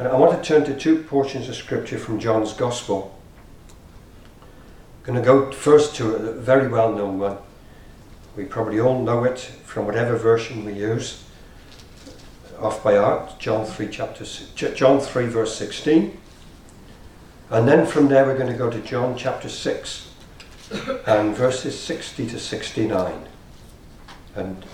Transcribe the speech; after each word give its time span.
And 0.00 0.08
I 0.08 0.16
want 0.16 0.42
to 0.42 0.48
turn 0.48 0.64
to 0.64 0.74
two 0.74 1.02
portions 1.02 1.50
of 1.50 1.56
scripture 1.56 1.98
from 1.98 2.18
John's 2.18 2.54
Gospel. 2.54 3.14
I'm 4.48 5.04
going 5.04 5.18
to 5.18 5.22
go 5.22 5.52
first 5.52 5.94
to 5.96 6.14
a 6.14 6.32
very 6.32 6.68
well 6.68 6.90
known 6.90 7.18
one. 7.18 7.36
We 8.34 8.46
probably 8.46 8.80
all 8.80 9.02
know 9.02 9.24
it 9.24 9.38
from 9.38 9.84
whatever 9.84 10.16
version 10.16 10.64
we 10.64 10.72
use, 10.72 11.24
off 12.58 12.82
by 12.82 12.96
heart. 12.96 13.38
John 13.38 13.66
three 13.66 13.88
chapter 13.90 14.24
John 14.72 15.00
three 15.00 15.26
verse 15.26 15.54
sixteen, 15.54 16.18
and 17.50 17.68
then 17.68 17.84
from 17.84 18.08
there 18.08 18.24
we're 18.24 18.38
going 18.38 18.50
to 18.50 18.56
go 18.56 18.70
to 18.70 18.80
John 18.80 19.18
chapter 19.18 19.50
six 19.50 20.12
and 21.06 21.36
verses 21.36 21.78
sixty 21.78 22.26
to 22.28 22.38
sixty 22.38 22.86
nine. 22.86 23.26
And 24.34 24.64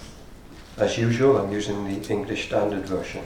as 0.77 0.97
usual, 0.97 1.37
I'm 1.37 1.51
using 1.51 1.83
the 1.83 2.13
English 2.13 2.47
Standard 2.47 2.87
Version. 2.87 3.25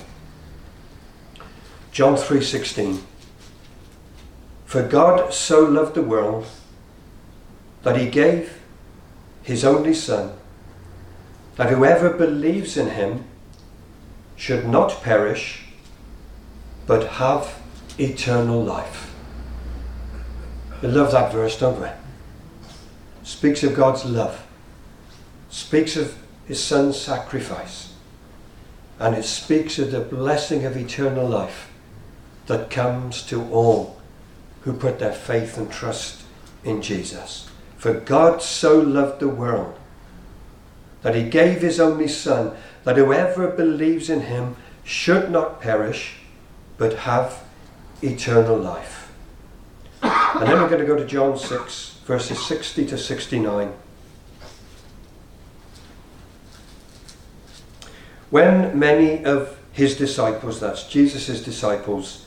John 1.93 2.14
3:16 2.14 3.00
For 4.64 4.82
God 4.82 5.35
so 5.35 5.61
loved 5.61 5.94
the 5.94 6.03
world 6.03 6.46
that 7.82 7.96
he 7.96 8.08
gave 8.08 8.58
his 9.43 9.64
only 9.64 9.94
son 9.94 10.32
that 11.57 11.71
whoever 11.71 12.11
believes 12.11 12.76
in 12.76 12.90
him 12.90 13.25
should 14.36 14.68
not 14.68 15.03
perish 15.03 15.64
but 16.86 17.07
have 17.14 17.61
eternal 17.99 18.63
life. 18.63 19.13
We 20.80 20.88
love 20.88 21.11
that 21.13 21.32
verse, 21.32 21.58
don't 21.58 21.80
we? 21.80 21.88
Speaks 23.25 23.63
of 23.64 23.75
God's 23.75 24.04
love. 24.04 24.46
Speaks 25.50 25.96
of 25.96 26.16
his 26.46 26.63
son's 26.63 26.99
sacrifice. 26.99 27.94
And 28.99 29.16
it 29.16 29.25
speaks 29.25 29.79
of 29.79 29.91
the 29.91 30.00
blessing 30.00 30.64
of 30.64 30.77
eternal 30.77 31.29
life 31.29 31.69
that 32.50 32.69
comes 32.69 33.22
to 33.22 33.48
all 33.53 33.97
who 34.62 34.72
put 34.72 34.98
their 34.98 35.12
faith 35.12 35.56
and 35.56 35.70
trust 35.70 36.24
in 36.64 36.83
Jesus. 36.83 37.48
For 37.78 37.94
God 37.94 38.42
so 38.42 38.77
loved 38.77 39.20
the 39.20 39.28
world 39.28 39.78
that 41.02 41.14
he 41.14 41.22
gave 41.22 41.62
his 41.62 41.78
only 41.78 42.08
Son, 42.08 42.56
that 42.83 42.97
whoever 42.97 43.47
believes 43.47 44.11
in 44.11 44.22
him 44.22 44.56
should 44.83 45.30
not 45.30 45.61
perish, 45.61 46.16
but 46.77 46.94
have 46.94 47.44
eternal 48.02 48.58
life. 48.58 49.12
And 50.02 50.48
then 50.48 50.61
we're 50.61 50.69
going 50.69 50.80
to 50.80 50.86
go 50.86 50.96
to 50.96 51.06
John 51.06 51.39
6, 51.39 51.98
verses 52.05 52.44
60 52.46 52.84
to 52.86 52.98
69. 52.98 53.72
When 58.30 58.77
many 58.77 59.24
of 59.24 59.56
his 59.70 59.96
disciples, 59.96 60.58
that's 60.58 60.89
Jesus' 60.89 61.44
disciples, 61.44 62.27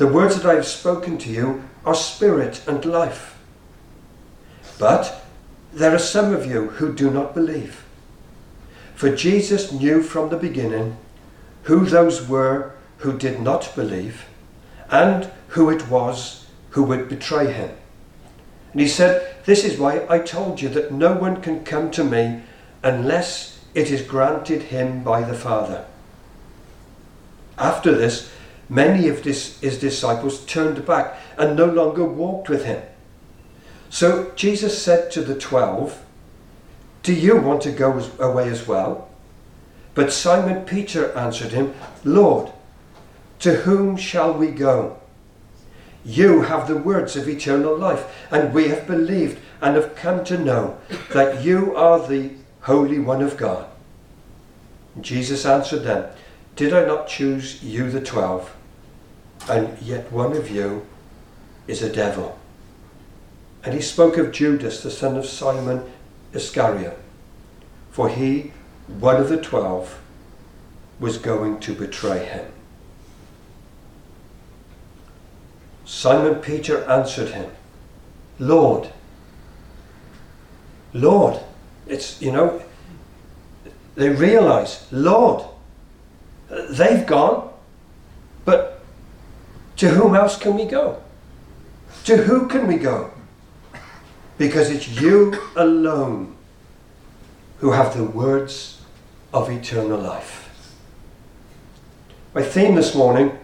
The 0.00 0.06
words 0.06 0.36
that 0.36 0.46
I 0.50 0.54
have 0.54 0.66
spoken 0.66 1.18
to 1.18 1.28
you 1.28 1.62
are 1.84 1.94
spirit 1.94 2.66
and 2.66 2.82
life. 2.86 3.38
But 4.78 5.26
there 5.74 5.94
are 5.94 5.98
some 5.98 6.32
of 6.32 6.46
you 6.46 6.70
who 6.70 6.94
do 6.94 7.10
not 7.10 7.34
believe. 7.34 7.84
For 8.94 9.14
Jesus 9.14 9.72
knew 9.72 10.02
from 10.02 10.30
the 10.30 10.38
beginning 10.38 10.96
who 11.64 11.84
those 11.84 12.26
were 12.26 12.72
who 13.00 13.18
did 13.18 13.42
not 13.42 13.74
believe 13.74 14.24
and 14.88 15.30
who 15.48 15.68
it 15.68 15.90
was 15.90 16.46
who 16.70 16.82
would 16.84 17.10
betray 17.10 17.52
him. 17.52 17.72
And 18.72 18.80
he 18.80 18.88
said, 18.88 19.36
This 19.44 19.64
is 19.64 19.78
why 19.78 20.06
I 20.08 20.20
told 20.20 20.62
you 20.62 20.70
that 20.70 20.92
no 20.92 21.12
one 21.12 21.42
can 21.42 21.62
come 21.62 21.90
to 21.90 22.04
me 22.04 22.40
unless 22.82 23.62
it 23.74 23.90
is 23.90 24.00
granted 24.00 24.62
him 24.62 25.04
by 25.04 25.20
the 25.20 25.36
Father. 25.36 25.84
After 27.58 27.94
this, 27.94 28.30
many 28.70 29.08
of 29.08 29.24
his 29.24 29.58
disciples 29.60 30.46
turned 30.46 30.86
back 30.86 31.18
and 31.36 31.56
no 31.56 31.66
longer 31.66 32.04
walked 32.04 32.48
with 32.48 32.64
him. 32.64 32.82
So 33.90 34.32
Jesus 34.36 34.80
said 34.80 35.10
to 35.10 35.20
the 35.20 35.34
twelve, 35.34 36.02
Do 37.02 37.12
you 37.12 37.36
want 37.36 37.60
to 37.62 37.72
go 37.72 38.08
away 38.18 38.48
as 38.48 38.66
well? 38.66 39.10
But 39.94 40.12
Simon 40.12 40.64
Peter 40.64 41.12
answered 41.18 41.50
him, 41.50 41.74
Lord, 42.04 42.52
to 43.40 43.56
whom 43.56 43.96
shall 43.96 44.32
we 44.32 44.52
go? 44.52 44.98
You 46.04 46.42
have 46.42 46.68
the 46.68 46.76
words 46.76 47.16
of 47.16 47.28
eternal 47.28 47.76
life, 47.76 48.06
and 48.30 48.54
we 48.54 48.68
have 48.68 48.86
believed 48.86 49.40
and 49.60 49.74
have 49.74 49.96
come 49.96 50.24
to 50.24 50.38
know 50.38 50.78
that 51.12 51.44
you 51.44 51.76
are 51.76 52.06
the 52.06 52.30
Holy 52.62 52.98
One 52.98 53.20
of 53.20 53.36
God. 53.36 53.66
Jesus 55.00 55.44
answered 55.44 55.82
them, 55.82 56.10
Did 56.56 56.72
I 56.72 56.86
not 56.86 57.08
choose 57.08 57.62
you, 57.62 57.90
the 57.90 58.00
twelve? 58.00 58.54
And 59.50 59.82
yet 59.82 60.10
one 60.12 60.36
of 60.36 60.48
you 60.48 60.86
is 61.66 61.82
a 61.82 61.92
devil. 61.92 62.38
And 63.64 63.74
he 63.74 63.80
spoke 63.80 64.16
of 64.16 64.30
Judas, 64.32 64.82
the 64.82 64.90
son 64.90 65.16
of 65.16 65.26
Simon 65.26 65.82
Iscariot, 66.32 66.96
for 67.90 68.08
he, 68.08 68.52
one 68.86 69.16
of 69.16 69.28
the 69.28 69.36
twelve, 69.36 70.00
was 71.00 71.18
going 71.18 71.58
to 71.60 71.74
betray 71.74 72.24
him. 72.24 72.46
Simon 75.84 76.36
Peter 76.36 76.88
answered 76.88 77.30
him, 77.30 77.50
Lord, 78.38 78.90
Lord, 80.92 81.40
it's, 81.88 82.22
you 82.22 82.30
know, 82.30 82.62
they 83.96 84.10
realize, 84.10 84.86
Lord, 84.92 85.44
they've 86.48 87.04
gone, 87.04 87.52
but 88.44 88.79
to 89.80 89.88
whom 89.88 90.14
else 90.14 90.36
can 90.36 90.56
we 90.56 90.66
go? 90.66 91.02
To 92.04 92.18
who 92.18 92.46
can 92.48 92.66
we 92.66 92.76
go? 92.76 93.12
Because 94.36 94.68
it's 94.68 94.86
you 95.00 95.34
alone 95.56 96.36
who 97.60 97.72
have 97.72 97.96
the 97.96 98.04
words 98.04 98.82
of 99.32 99.48
eternal 99.48 99.98
life. 99.98 100.50
My 102.34 102.42
theme 102.42 102.74
this 102.74 102.94
morning 102.94 103.38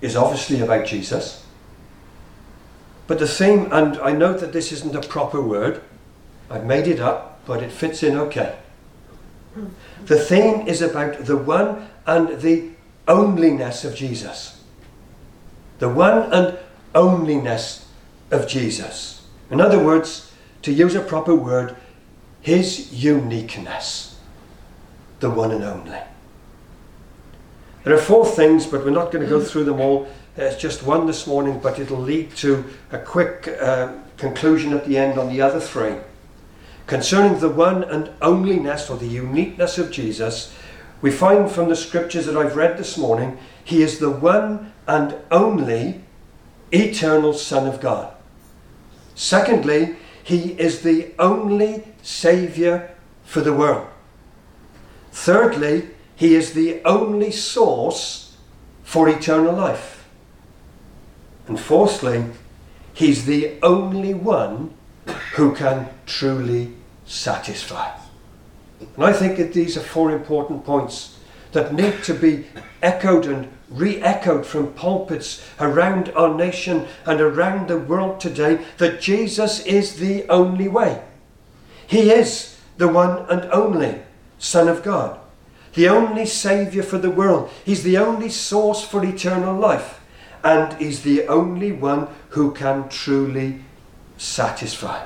is 0.00 0.16
obviously 0.16 0.60
about 0.60 0.86
Jesus. 0.86 1.44
But 3.06 3.18
the 3.18 3.28
theme, 3.28 3.68
and 3.70 3.98
I 3.98 4.12
know 4.12 4.32
that 4.32 4.54
this 4.54 4.72
isn't 4.72 4.96
a 4.96 5.06
proper 5.06 5.42
word, 5.42 5.82
I've 6.48 6.64
made 6.64 6.86
it 6.86 7.00
up, 7.00 7.44
but 7.44 7.62
it 7.62 7.70
fits 7.70 8.02
in 8.02 8.16
okay. 8.16 8.56
The 10.06 10.18
theme 10.18 10.66
is 10.66 10.80
about 10.80 11.26
the 11.26 11.36
one 11.36 11.90
and 12.06 12.40
the 12.40 12.70
onlyness 13.06 13.84
of 13.84 13.94
Jesus. 13.94 14.62
The 15.78 15.88
one 15.88 16.32
and 16.32 16.58
onlyness 16.94 17.84
of 18.30 18.46
Jesus. 18.46 19.26
In 19.50 19.60
other 19.60 19.82
words, 19.82 20.32
to 20.62 20.72
use 20.72 20.94
a 20.94 21.00
proper 21.00 21.34
word, 21.34 21.76
his 22.40 22.92
uniqueness. 22.92 24.18
The 25.20 25.30
one 25.30 25.50
and 25.50 25.64
only. 25.64 25.98
There 27.84 27.94
are 27.94 27.98
four 27.98 28.24
things, 28.24 28.66
but 28.66 28.84
we're 28.84 28.90
not 28.90 29.12
going 29.12 29.24
to 29.24 29.30
go 29.30 29.40
through 29.42 29.64
them 29.64 29.80
all. 29.80 30.08
There's 30.36 30.56
just 30.56 30.82
one 30.82 31.06
this 31.06 31.26
morning, 31.26 31.60
but 31.62 31.78
it'll 31.78 31.98
lead 31.98 32.34
to 32.36 32.64
a 32.90 32.98
quick 32.98 33.46
uh, 33.60 33.92
conclusion 34.16 34.72
at 34.72 34.86
the 34.86 34.96
end 34.96 35.18
on 35.18 35.28
the 35.28 35.42
other 35.42 35.60
three. 35.60 35.96
Concerning 36.86 37.38
the 37.40 37.48
one 37.48 37.84
and 37.84 38.06
onlyness 38.20 38.90
or 38.90 38.96
the 38.96 39.06
uniqueness 39.06 39.78
of 39.78 39.90
Jesus, 39.90 40.54
we 41.04 41.10
find 41.10 41.50
from 41.50 41.68
the 41.68 41.76
scriptures 41.76 42.24
that 42.24 42.34
I've 42.34 42.56
read 42.56 42.78
this 42.78 42.96
morning, 42.96 43.36
he 43.62 43.82
is 43.82 43.98
the 43.98 44.08
one 44.08 44.72
and 44.86 45.14
only 45.30 46.00
eternal 46.72 47.34
Son 47.34 47.66
of 47.66 47.78
God. 47.78 48.14
Secondly, 49.14 49.96
he 50.22 50.52
is 50.52 50.80
the 50.80 51.12
only 51.18 51.84
Saviour 52.00 52.88
for 53.22 53.42
the 53.42 53.52
world. 53.52 53.86
Thirdly, 55.12 55.90
he 56.16 56.34
is 56.34 56.54
the 56.54 56.82
only 56.86 57.30
source 57.30 58.38
for 58.82 59.06
eternal 59.06 59.52
life. 59.52 60.08
And 61.46 61.60
fourthly, 61.60 62.24
he's 62.94 63.26
the 63.26 63.58
only 63.62 64.14
one 64.14 64.72
who 65.34 65.54
can 65.54 65.90
truly 66.06 66.72
satisfy. 67.04 68.03
And 68.80 69.04
I 69.04 69.12
think 69.12 69.36
that 69.38 69.52
these 69.52 69.76
are 69.76 69.80
four 69.80 70.10
important 70.10 70.64
points 70.64 71.18
that 71.52 71.72
need 71.72 72.02
to 72.04 72.14
be 72.14 72.46
echoed 72.82 73.26
and 73.26 73.48
re 73.70 74.00
echoed 74.02 74.44
from 74.44 74.72
pulpits 74.74 75.44
around 75.58 76.10
our 76.10 76.34
nation 76.34 76.86
and 77.06 77.20
around 77.20 77.68
the 77.68 77.78
world 77.78 78.20
today 78.20 78.64
that 78.78 79.00
Jesus 79.00 79.60
is 79.60 79.96
the 79.96 80.28
only 80.28 80.68
way. 80.68 81.02
He 81.86 82.10
is 82.10 82.58
the 82.76 82.88
one 82.88 83.26
and 83.28 83.50
only 83.52 84.02
Son 84.38 84.68
of 84.68 84.82
God, 84.82 85.18
the 85.74 85.88
only 85.88 86.26
Saviour 86.26 86.82
for 86.82 86.98
the 86.98 87.10
world. 87.10 87.50
He's 87.64 87.82
the 87.82 87.98
only 87.98 88.28
source 88.28 88.84
for 88.84 89.04
eternal 89.04 89.58
life, 89.58 90.00
and 90.42 90.72
He's 90.74 91.02
the 91.02 91.26
only 91.28 91.72
one 91.72 92.08
who 92.30 92.52
can 92.52 92.88
truly 92.88 93.64
satisfy. 94.18 95.04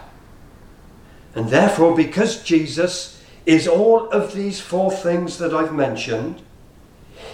And 1.34 1.50
therefore, 1.50 1.94
because 1.94 2.42
Jesus 2.42 3.17
is 3.48 3.66
all 3.66 4.10
of 4.10 4.34
these 4.34 4.60
four 4.60 4.92
things 4.92 5.38
that 5.38 5.54
I've 5.54 5.72
mentioned, 5.74 6.42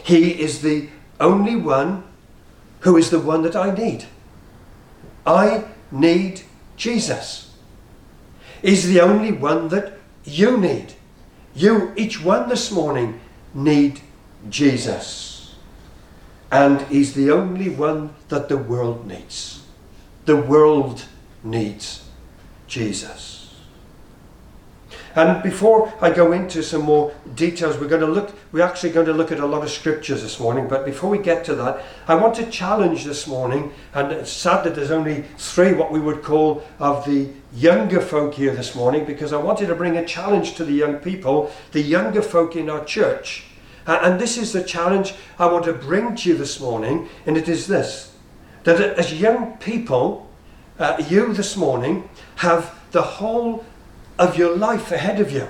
He 0.04 0.40
is 0.40 0.62
the 0.62 0.88
only 1.18 1.56
one 1.56 2.04
who 2.80 2.96
is 2.96 3.10
the 3.10 3.18
one 3.18 3.42
that 3.42 3.56
I 3.56 3.74
need. 3.74 4.04
I 5.26 5.64
need 5.90 6.42
Jesus. 6.76 7.52
He's 8.62 8.86
the 8.86 9.00
only 9.00 9.32
one 9.32 9.68
that 9.68 9.94
you 10.24 10.56
need. 10.56 10.94
You, 11.52 11.92
each 11.96 12.22
one 12.22 12.48
this 12.48 12.70
morning, 12.70 13.18
need 13.52 14.00
Jesus. 14.48 15.56
And 16.52 16.80
He's 16.82 17.14
the 17.14 17.32
only 17.32 17.70
one 17.70 18.14
that 18.28 18.48
the 18.48 18.56
world 18.56 19.04
needs. 19.04 19.64
The 20.26 20.36
world 20.36 21.06
needs 21.42 22.08
Jesus. 22.68 23.33
And 25.16 25.42
before 25.42 25.92
I 26.00 26.10
go 26.10 26.32
into 26.32 26.62
some 26.62 26.82
more 26.82 27.14
details, 27.36 27.78
we're 27.78 27.88
going 27.88 28.00
to 28.00 28.06
look, 28.06 28.34
we're 28.50 28.64
actually 28.64 28.90
going 28.90 29.06
to 29.06 29.12
look 29.12 29.30
at 29.30 29.38
a 29.38 29.46
lot 29.46 29.62
of 29.62 29.70
scriptures 29.70 30.22
this 30.22 30.40
morning. 30.40 30.66
But 30.66 30.84
before 30.84 31.08
we 31.08 31.18
get 31.18 31.44
to 31.44 31.54
that, 31.54 31.84
I 32.08 32.16
want 32.16 32.34
to 32.36 32.50
challenge 32.50 33.04
this 33.04 33.26
morning, 33.26 33.72
and 33.92 34.10
it's 34.10 34.32
sad 34.32 34.64
that 34.64 34.74
there's 34.74 34.90
only 34.90 35.24
three 35.38 35.72
what 35.72 35.92
we 35.92 36.00
would 36.00 36.22
call 36.22 36.64
of 36.80 37.04
the 37.04 37.28
younger 37.54 38.00
folk 38.00 38.34
here 38.34 38.54
this 38.54 38.74
morning, 38.74 39.04
because 39.04 39.32
I 39.32 39.36
wanted 39.36 39.66
to 39.66 39.76
bring 39.76 39.96
a 39.96 40.04
challenge 40.04 40.56
to 40.56 40.64
the 40.64 40.72
young 40.72 40.96
people, 40.96 41.52
the 41.70 41.80
younger 41.80 42.22
folk 42.22 42.56
in 42.56 42.68
our 42.68 42.84
church. 42.84 43.44
And 43.86 44.20
this 44.20 44.36
is 44.36 44.52
the 44.52 44.64
challenge 44.64 45.14
I 45.38 45.46
want 45.46 45.66
to 45.66 45.74
bring 45.74 46.16
to 46.16 46.30
you 46.30 46.36
this 46.36 46.58
morning, 46.58 47.08
and 47.26 47.36
it 47.36 47.48
is 47.48 47.66
this 47.66 48.10
that 48.64 48.80
as 48.80 49.12
young 49.12 49.58
people, 49.58 50.28
uh, 50.78 50.96
you 51.08 51.32
this 51.34 51.54
morning 51.56 52.08
have 52.36 52.74
the 52.92 53.02
whole 53.02 53.64
of 54.18 54.36
your 54.38 54.56
life 54.56 54.90
ahead 54.92 55.20
of 55.20 55.32
you. 55.32 55.48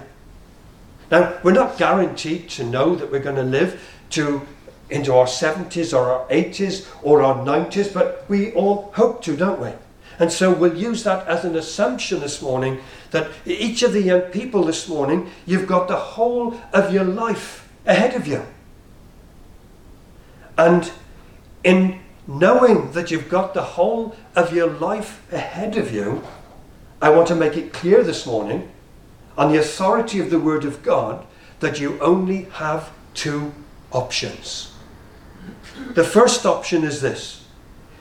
Now, 1.11 1.39
we're 1.43 1.53
not 1.53 1.79
guaranteed 1.79 2.49
to 2.51 2.65
know 2.65 2.95
that 2.97 3.11
we're 3.11 3.21
going 3.21 3.37
to 3.37 3.43
live 3.43 3.81
to 4.11 4.47
into 4.91 5.15
our 5.15 5.27
70s 5.27 5.97
or 5.97 6.11
our 6.11 6.29
80s 6.29 6.87
or 7.03 7.23
our 7.23 7.45
90s, 7.45 7.93
but 7.93 8.25
we 8.29 8.53
all 8.53 8.93
hope 8.95 9.23
to, 9.23 9.37
don't 9.37 9.61
we? 9.61 9.71
And 10.19 10.31
so 10.31 10.53
we'll 10.53 10.77
use 10.77 11.03
that 11.05 11.27
as 11.27 11.45
an 11.45 11.57
assumption 11.57 12.21
this 12.21 12.41
morning 12.41 12.81
that 13.11 13.31
each 13.45 13.83
of 13.83 13.93
the 13.93 14.03
young 14.03 14.23
people 14.23 14.65
this 14.65 14.89
morning, 14.89 15.31
you've 15.47 15.67
got 15.67 15.89
the 15.89 15.97
whole 15.97 16.61
of 16.73 16.93
your 16.93 17.05
life 17.05 17.69
ahead 17.87 18.15
of 18.15 18.27
you. 18.27 18.45
And 20.57 20.91
in 21.65 22.01
knowing 22.27 22.93
that 22.93 23.11
you've 23.11 23.29
got 23.29 23.55
the 23.55 23.63
whole 23.63 24.15
of 24.37 24.55
your 24.55 24.71
life 24.71 25.21
ahead 25.33 25.77
of 25.77 25.93
you, 25.93 26.23
I 27.01 27.11
want 27.11 27.29
to 27.29 27.35
make 27.35 27.57
it 27.57 27.73
clear 27.73 28.03
this 28.03 28.27
morning, 28.27 28.71
on 29.37 29.53
the 29.53 29.59
authority 29.59 30.21
of 30.21 30.31
the 30.31 30.39
Word 30.39 30.65
of 30.65 30.83
God, 30.83 31.27
that 31.61 31.81
you 31.81 32.01
only 32.01 32.45
have 32.45 32.91
two 33.15 33.53
options. 33.91 34.73
The 35.95 36.05
first 36.05 36.47
option 36.47 36.85
is 36.85 37.01
this 37.01 37.45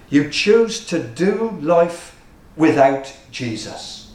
you 0.10 0.30
choose 0.30 0.86
to 0.88 1.02
do 1.02 1.58
life 1.62 2.20
without 2.56 3.16
Jesus, 3.32 4.12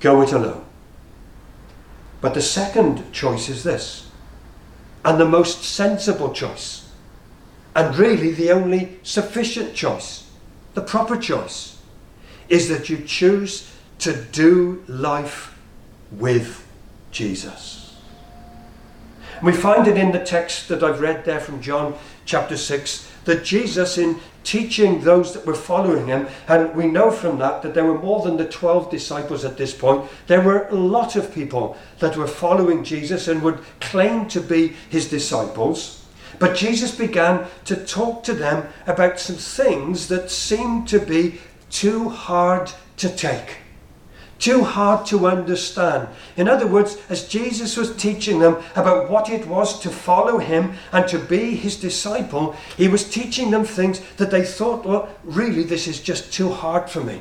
go 0.00 0.20
it 0.20 0.32
alone. 0.32 0.64
But 2.20 2.34
the 2.34 2.42
second 2.42 3.10
choice 3.12 3.48
is 3.48 3.64
this, 3.64 4.10
and 5.04 5.18
the 5.18 5.24
most 5.24 5.64
sensible 5.64 6.32
choice, 6.34 6.90
and 7.74 7.96
really 7.96 8.32
the 8.32 8.52
only 8.52 8.98
sufficient 9.02 9.74
choice, 9.74 10.30
the 10.74 10.82
proper 10.82 11.16
choice 11.16 11.79
is 12.50 12.68
that 12.68 12.90
you 12.90 12.98
choose 12.98 13.72
to 14.00 14.12
do 14.32 14.82
life 14.86 15.56
with 16.10 16.66
Jesus. 17.10 17.96
We 19.42 19.52
find 19.52 19.86
it 19.86 19.96
in 19.96 20.12
the 20.12 20.24
text 20.24 20.68
that 20.68 20.82
I've 20.82 21.00
read 21.00 21.24
there 21.24 21.40
from 21.40 21.62
John 21.62 21.94
chapter 22.26 22.58
6 22.58 23.10
that 23.24 23.44
Jesus, 23.44 23.96
in 23.96 24.18
teaching 24.44 25.02
those 25.02 25.32
that 25.34 25.46
were 25.46 25.54
following 25.54 26.06
him, 26.06 26.26
and 26.48 26.74
we 26.74 26.86
know 26.86 27.10
from 27.10 27.38
that 27.38 27.62
that 27.62 27.74
there 27.74 27.84
were 27.84 27.98
more 27.98 28.22
than 28.22 28.36
the 28.36 28.48
12 28.48 28.90
disciples 28.90 29.44
at 29.44 29.56
this 29.56 29.74
point, 29.74 30.10
there 30.26 30.40
were 30.40 30.66
a 30.68 30.74
lot 30.74 31.16
of 31.16 31.34
people 31.34 31.76
that 31.98 32.16
were 32.16 32.26
following 32.26 32.84
Jesus 32.84 33.28
and 33.28 33.42
would 33.42 33.60
claim 33.80 34.26
to 34.28 34.40
be 34.40 34.68
his 34.88 35.08
disciples. 35.08 36.06
But 36.38 36.56
Jesus 36.56 36.94
began 36.94 37.46
to 37.66 37.76
talk 37.76 38.24
to 38.24 38.32
them 38.32 38.68
about 38.86 39.20
some 39.20 39.36
things 39.36 40.08
that 40.08 40.30
seemed 40.30 40.88
to 40.88 40.98
be 40.98 41.38
too 41.70 42.08
hard 42.08 42.70
to 42.98 43.08
take, 43.08 43.56
too 44.38 44.64
hard 44.64 45.06
to 45.06 45.26
understand. 45.26 46.08
In 46.36 46.48
other 46.48 46.66
words, 46.66 46.98
as 47.08 47.28
Jesus 47.28 47.76
was 47.76 47.96
teaching 47.96 48.38
them 48.38 48.62
about 48.76 49.08
what 49.08 49.30
it 49.30 49.46
was 49.46 49.80
to 49.80 49.90
follow 49.90 50.38
him 50.38 50.74
and 50.92 51.08
to 51.08 51.18
be 51.18 51.54
his 51.54 51.76
disciple, 51.76 52.54
he 52.76 52.88
was 52.88 53.08
teaching 53.08 53.50
them 53.50 53.64
things 53.64 54.00
that 54.16 54.30
they 54.30 54.44
thought, 54.44 54.84
well, 54.84 55.08
really, 55.24 55.62
this 55.62 55.86
is 55.86 56.00
just 56.00 56.32
too 56.32 56.50
hard 56.50 56.90
for 56.90 57.02
me. 57.02 57.20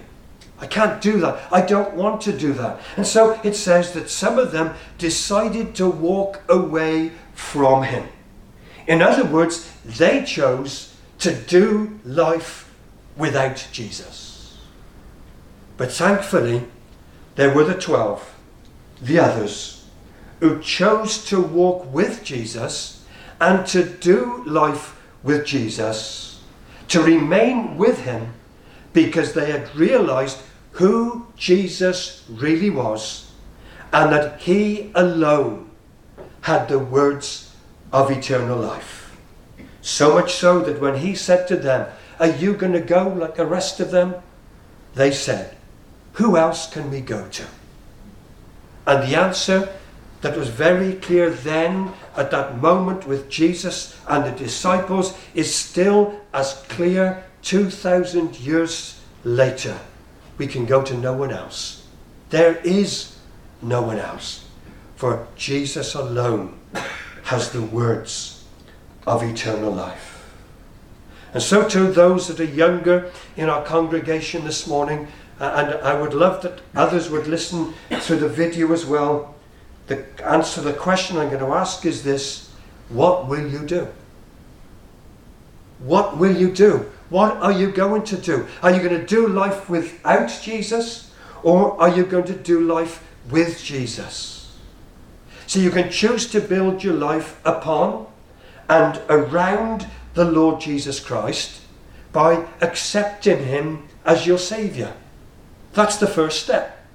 I 0.62 0.68
can't 0.68 1.02
do 1.02 1.20
that. 1.22 1.40
I 1.54 1.62
don't 1.62 1.94
want 1.94 2.22
to 2.22 2.38
do 2.38 2.52
that. 2.54 2.82
And 2.98 3.08
so 3.08 3.40
it 3.44 3.56
says 3.56 3.94
that 3.94 4.10
some 4.10 4.38
of 4.38 4.52
them 4.52 4.74
decided 4.98 5.74
to 5.76 5.90
walk 5.90 6.42
away 6.50 7.12
from 7.34 7.84
him. 7.84 8.10
In 8.86 9.02
other 9.02 9.24
words, 9.24 9.72
they 9.86 10.24
chose 10.26 10.96
to 11.20 11.34
do 11.34 12.00
life 12.04 12.74
without 13.16 13.68
Jesus. 13.72 14.29
But 15.80 15.94
thankfully, 15.94 16.66
there 17.36 17.54
were 17.54 17.64
the 17.64 17.74
twelve, 17.74 18.36
the 19.02 19.18
others, 19.18 19.86
who 20.42 20.62
chose 20.62 21.24
to 21.28 21.42
walk 21.42 21.92
with 21.94 22.22
Jesus 22.22 23.06
and 23.40 23.66
to 23.68 23.86
do 23.86 24.44
life 24.46 25.02
with 25.24 25.46
Jesus, 25.46 26.44
to 26.90 27.02
remain 27.02 27.78
with 27.78 28.02
him 28.02 28.34
because 28.92 29.32
they 29.32 29.50
had 29.50 29.74
realized 29.74 30.40
who 30.72 31.28
Jesus 31.38 32.26
really 32.28 32.70
was 32.70 33.32
and 33.94 34.12
that 34.12 34.42
he 34.42 34.92
alone 34.96 35.72
had 36.42 36.68
the 36.68 36.80
words 36.80 37.56
of 37.94 38.12
eternal 38.12 38.60
life. 38.60 39.18
So 39.82 40.16
much 40.16 40.34
so 40.34 40.60
that 40.60 40.82
when 40.82 40.98
he 40.98 41.16
said 41.16 41.48
to 41.48 41.56
them, 41.56 41.88
Are 42.20 42.28
you 42.28 42.54
going 42.54 42.74
to 42.74 42.82
go 42.82 43.08
like 43.08 43.36
the 43.36 43.46
rest 43.46 43.80
of 43.80 43.92
them? 43.92 44.16
They 44.94 45.12
said, 45.12 45.56
who 46.20 46.36
else 46.36 46.70
can 46.70 46.92
we 46.92 47.00
go 47.00 47.26
to? 47.30 47.46
And 48.86 49.10
the 49.10 49.18
answer 49.18 49.70
that 50.20 50.36
was 50.38 50.50
very 50.50 50.96
clear 50.96 51.30
then 51.30 51.94
at 52.18 52.30
that 52.32 52.58
moment 52.58 53.08
with 53.08 53.30
Jesus 53.30 53.98
and 54.06 54.26
the 54.26 54.38
disciples 54.38 55.18
is 55.34 55.56
still 55.56 56.20
as 56.34 56.66
clear 56.68 57.24
2,000 57.44 58.38
years 58.38 59.00
later. 59.24 59.80
We 60.38 60.48
can 60.48 60.66
go 60.66 60.84
to 60.84 60.94
no 60.94 61.14
one 61.14 61.32
else. 61.32 61.88
There 62.32 62.58
is 62.66 63.16
no 63.62 63.82
one 63.82 63.98
else. 63.98 64.46
For 64.98 65.26
Jesus 65.38 65.96
alone 65.96 66.60
has 67.24 67.52
the 67.52 67.62
words 67.62 68.44
of 69.08 69.24
eternal 69.24 69.72
life. 69.72 70.10
And 71.34 71.42
so, 71.42 71.66
to 71.70 71.84
those 71.92 72.28
that 72.28 72.42
are 72.42 72.56
younger 72.56 73.10
in 73.38 73.50
our 73.50 73.64
congregation 73.64 74.44
this 74.44 74.68
morning, 74.68 75.08
Uh, 75.40 75.54
and 75.56 75.74
I 75.82 76.00
would 76.00 76.14
love 76.14 76.42
that 76.42 76.62
others 76.76 77.10
would 77.10 77.28
listen 77.28 77.74
to 78.02 78.16
the 78.16 78.28
video 78.28 78.72
as 78.74 78.86
well. 78.86 79.36
The 79.88 80.06
answer 80.24 80.56
to 80.56 80.62
the 80.62 80.74
question 80.74 81.18
I'm 81.18 81.30
going 81.30 81.40
to 81.40 81.54
ask 81.54 81.86
is 81.86 82.04
this 82.04 82.50
What 82.90 83.28
will 83.28 83.50
you 83.50 83.66
do? 83.66 83.88
What 85.80 86.18
will 86.18 86.36
you 86.36 86.52
do? 86.52 86.92
What 87.10 87.38
are 87.38 87.52
you 87.52 87.72
going 87.72 88.04
to 88.04 88.18
do? 88.18 88.48
Are 88.62 88.72
you 88.72 88.80
going 88.80 89.00
to 89.00 89.06
do 89.06 89.28
life 89.28 89.70
without 89.70 90.28
Jesus 90.42 91.12
or 91.42 91.80
are 91.82 91.90
you 91.90 92.06
going 92.06 92.26
to 92.26 92.36
do 92.36 92.60
life 92.62 93.04
with 93.30 93.64
Jesus? 93.64 94.58
So 95.48 95.60
you 95.60 95.72
can 95.72 95.90
choose 95.90 96.30
to 96.32 96.42
build 96.42 96.84
your 96.84 96.94
life 96.94 97.40
upon 97.46 98.08
and 98.68 99.02
around 99.10 99.88
the 100.14 100.26
Lord 100.26 100.62
Jesus 100.62 101.00
Christ 101.00 101.62
by 102.12 102.46
accepting 102.62 103.46
Him 103.46 103.88
as 104.06 104.28
your 104.28 104.38
Saviour. 104.38 104.94
That's 105.74 105.98
the 105.98 106.08
first 106.08 106.42
step. 106.44 106.86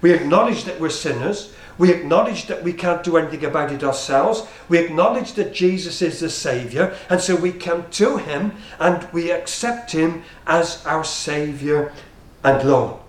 We 0.00 0.12
acknowledge 0.12 0.64
that 0.64 0.80
we're 0.80 0.90
sinners. 0.90 1.54
We 1.76 1.92
acknowledge 1.92 2.46
that 2.46 2.62
we 2.62 2.72
can't 2.72 3.02
do 3.02 3.16
anything 3.16 3.44
about 3.44 3.72
it 3.72 3.82
ourselves. 3.82 4.46
We 4.68 4.78
acknowledge 4.78 5.32
that 5.32 5.54
Jesus 5.54 6.02
is 6.02 6.20
the 6.20 6.30
Saviour, 6.30 6.94
and 7.10 7.20
so 7.20 7.34
we 7.34 7.52
come 7.52 7.90
to 7.92 8.18
Him 8.18 8.52
and 8.78 9.08
we 9.12 9.32
accept 9.32 9.92
Him 9.92 10.22
as 10.46 10.84
our 10.86 11.04
Saviour 11.04 11.92
and 12.44 12.68
Lord. 12.68 13.00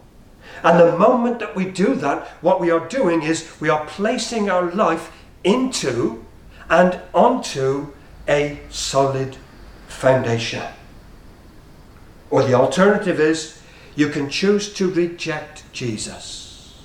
And 0.63 0.79
the 0.79 0.98
moment 0.98 1.39
that 1.39 1.55
we 1.55 1.65
do 1.65 1.93
that, 1.95 2.27
what 2.41 2.60
we 2.60 2.72
are 2.72 2.88
doing 2.88 3.22
is 3.22 3.60
we 3.60 3.69
are 3.69 3.86
placing 3.86 4.50
our 4.50 4.72
life 4.72 5.12
into 5.43 6.25
and 6.69 7.00
onto 7.13 7.93
a 8.27 8.60
solid 8.69 9.38
foundation. 9.88 10.63
Or 12.31 12.41
the 12.41 12.55
alternative 12.55 13.19
is 13.19 13.62
you 13.95 14.09
can 14.09 14.29
choose 14.29 14.73
to 14.73 14.91
reject 14.91 15.63
Jesus. 15.71 16.77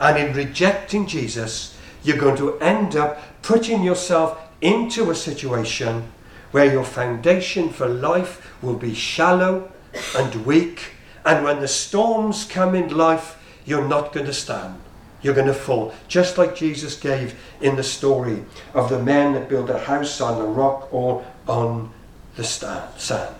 And 0.00 0.18
in 0.18 0.36
rejecting 0.36 1.06
Jesus, 1.06 1.76
you're 2.02 2.18
going 2.18 2.36
to 2.36 2.58
end 2.58 2.96
up 2.96 3.42
putting 3.42 3.82
yourself 3.82 4.38
into 4.60 5.10
a 5.10 5.14
situation 5.14 6.12
where 6.50 6.70
your 6.70 6.84
foundation 6.84 7.70
for 7.70 7.88
life 7.88 8.54
will 8.62 8.76
be 8.76 8.94
shallow 8.94 9.72
and 10.16 10.46
weak. 10.46 10.92
And 11.24 11.44
when 11.44 11.60
the 11.60 11.68
storms 11.68 12.44
come 12.44 12.74
in 12.74 12.96
life, 12.96 13.42
you're 13.64 13.88
not 13.88 14.12
going 14.12 14.26
to 14.26 14.32
stand. 14.32 14.80
You're 15.22 15.34
going 15.34 15.46
to 15.48 15.54
fall. 15.54 15.92
Just 16.06 16.38
like 16.38 16.54
Jesus 16.54 16.98
gave 16.98 17.34
in 17.60 17.76
the 17.76 17.82
story 17.82 18.44
of 18.74 18.88
the 18.90 19.02
men 19.02 19.32
that 19.32 19.48
built 19.48 19.70
a 19.70 19.78
house 19.78 20.20
on 20.20 20.40
a 20.40 20.46
rock 20.46 20.92
or 20.92 21.24
on 21.48 21.92
the 22.36 22.44
sand. 22.44 23.34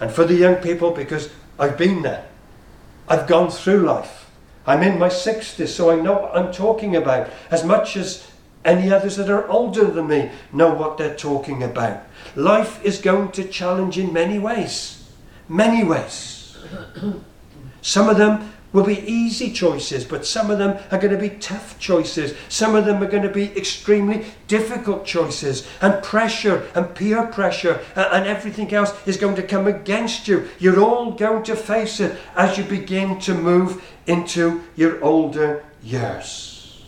And 0.00 0.10
for 0.10 0.24
the 0.24 0.34
young 0.34 0.56
people, 0.56 0.90
because 0.90 1.30
I've 1.58 1.76
been 1.76 2.02
there, 2.02 2.26
I've 3.08 3.26
gone 3.26 3.50
through 3.50 3.80
life. 3.80 4.30
I'm 4.66 4.82
in 4.82 4.98
my 4.98 5.08
60s, 5.08 5.68
so 5.68 5.90
I 5.90 5.96
know 5.96 6.12
what 6.12 6.36
I'm 6.36 6.52
talking 6.52 6.94
about 6.94 7.30
as 7.50 7.64
much 7.64 7.96
as 7.96 8.30
any 8.64 8.92
others 8.92 9.16
that 9.16 9.30
are 9.30 9.48
older 9.48 9.86
than 9.86 10.08
me 10.08 10.30
know 10.52 10.74
what 10.74 10.98
they're 10.98 11.16
talking 11.16 11.62
about. 11.62 12.02
Life 12.36 12.84
is 12.84 13.00
going 13.00 13.32
to 13.32 13.44
challenge 13.44 13.96
in 13.98 14.12
many 14.12 14.38
ways. 14.38 15.08
Many 15.48 15.84
ways. 15.84 16.58
Some 17.80 18.10
of 18.10 18.18
them 18.18 18.52
will 18.72 18.84
be 18.84 19.00
easy 19.10 19.50
choices, 19.50 20.04
but 20.04 20.26
some 20.26 20.50
of 20.50 20.58
them 20.58 20.78
are 20.90 20.98
going 20.98 21.12
to 21.12 21.18
be 21.18 21.36
tough 21.36 21.78
choices. 21.78 22.34
Some 22.48 22.74
of 22.74 22.84
them 22.84 23.02
are 23.02 23.10
going 23.10 23.22
to 23.22 23.30
be 23.30 23.56
extremely 23.56 24.26
difficult 24.46 25.06
choices, 25.06 25.66
and 25.80 26.02
pressure 26.02 26.68
and 26.74 26.94
peer 26.94 27.26
pressure 27.26 27.80
and 27.96 28.26
everything 28.26 28.72
else 28.74 28.92
is 29.06 29.16
going 29.16 29.36
to 29.36 29.42
come 29.42 29.66
against 29.66 30.28
you. 30.28 30.48
You're 30.58 30.80
all 30.80 31.12
going 31.12 31.44
to 31.44 31.56
face 31.56 32.00
it 32.00 32.18
as 32.36 32.58
you 32.58 32.64
begin 32.64 33.18
to 33.20 33.34
move 33.34 33.82
into 34.06 34.62
your 34.76 35.02
older 35.02 35.64
years. 35.82 36.84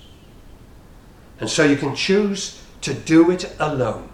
And 1.38 1.48
so 1.48 1.64
you 1.64 1.76
can 1.76 1.94
choose 1.94 2.62
to 2.82 2.92
do 2.92 3.30
it 3.30 3.54
alone. 3.58 4.10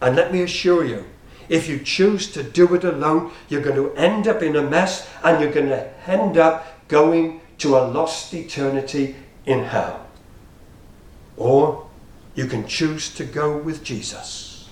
And 0.00 0.16
let 0.16 0.32
me 0.32 0.42
assure 0.42 0.84
you, 0.84 1.06
if 1.48 1.68
you 1.68 1.78
choose 1.78 2.30
to 2.32 2.42
do 2.42 2.74
it 2.74 2.84
alone, 2.84 3.32
you're 3.48 3.62
going 3.62 3.76
to 3.76 3.92
end 3.94 4.26
up 4.28 4.42
in 4.42 4.56
a 4.56 4.62
mess 4.62 5.08
and 5.22 5.40
you're 5.40 5.52
going 5.52 5.68
to 5.68 5.90
end 6.08 6.38
up 6.38 6.88
going 6.88 7.40
to 7.58 7.76
a 7.76 7.86
lost 7.86 8.34
eternity 8.34 9.14
in 9.46 9.64
hell. 9.64 10.06
Or 11.36 11.88
you 12.34 12.46
can 12.46 12.66
choose 12.66 13.12
to 13.14 13.24
go 13.24 13.56
with 13.56 13.84
Jesus. 13.84 14.68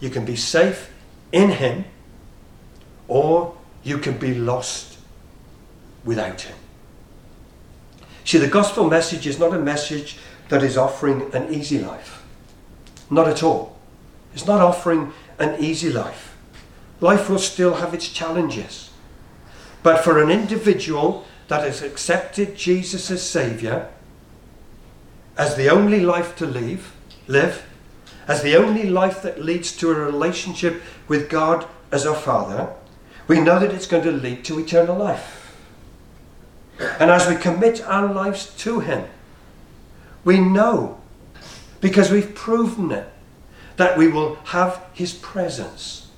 You 0.00 0.10
can 0.10 0.24
be 0.24 0.36
safe 0.36 0.90
in 1.32 1.50
Him, 1.50 1.84
or 3.08 3.54
you 3.82 3.98
can 3.98 4.18
be 4.18 4.34
lost 4.34 4.98
without 6.04 6.40
Him. 6.42 6.56
See, 8.24 8.38
the 8.38 8.48
gospel 8.48 8.88
message 8.88 9.26
is 9.26 9.38
not 9.38 9.52
a 9.52 9.58
message 9.58 10.16
that 10.48 10.62
is 10.62 10.76
offering 10.76 11.34
an 11.34 11.52
easy 11.52 11.78
life. 11.78 12.22
Not 13.10 13.28
at 13.28 13.42
all. 13.42 13.76
It's 14.32 14.46
not 14.46 14.60
offering 14.60 15.12
an 15.40 15.62
easy 15.62 15.90
life. 15.90 16.36
Life 17.00 17.28
will 17.28 17.38
still 17.38 17.74
have 17.74 17.94
its 17.94 18.08
challenges. 18.08 18.90
But 19.82 20.04
for 20.04 20.22
an 20.22 20.30
individual 20.30 21.26
that 21.48 21.64
has 21.64 21.82
accepted 21.82 22.56
Jesus 22.56 23.10
as 23.10 23.22
Saviour, 23.22 23.88
as 25.36 25.56
the 25.56 25.70
only 25.70 26.00
life 26.00 26.36
to 26.36 26.46
live, 26.46 26.94
live, 27.26 27.66
as 28.28 28.42
the 28.42 28.54
only 28.54 28.88
life 28.88 29.22
that 29.22 29.42
leads 29.42 29.74
to 29.78 29.90
a 29.90 29.94
relationship 29.94 30.82
with 31.08 31.30
God 31.30 31.66
as 31.90 32.06
our 32.06 32.14
Father, 32.14 32.72
we 33.26 33.40
know 33.40 33.58
that 33.58 33.72
it's 33.72 33.86
going 33.86 34.04
to 34.04 34.12
lead 34.12 34.44
to 34.44 34.60
eternal 34.60 34.96
life. 34.96 35.56
And 36.98 37.10
as 37.10 37.26
we 37.26 37.36
commit 37.36 37.82
our 37.82 38.12
lives 38.12 38.54
to 38.58 38.80
Him, 38.80 39.06
we 40.24 40.38
know, 40.38 41.00
because 41.80 42.10
we've 42.10 42.34
proven 42.34 42.92
it, 42.92 43.10
that 43.80 43.96
we 43.96 44.08
will 44.08 44.34
have 44.44 44.84
His 44.92 45.14
presence 45.14 46.08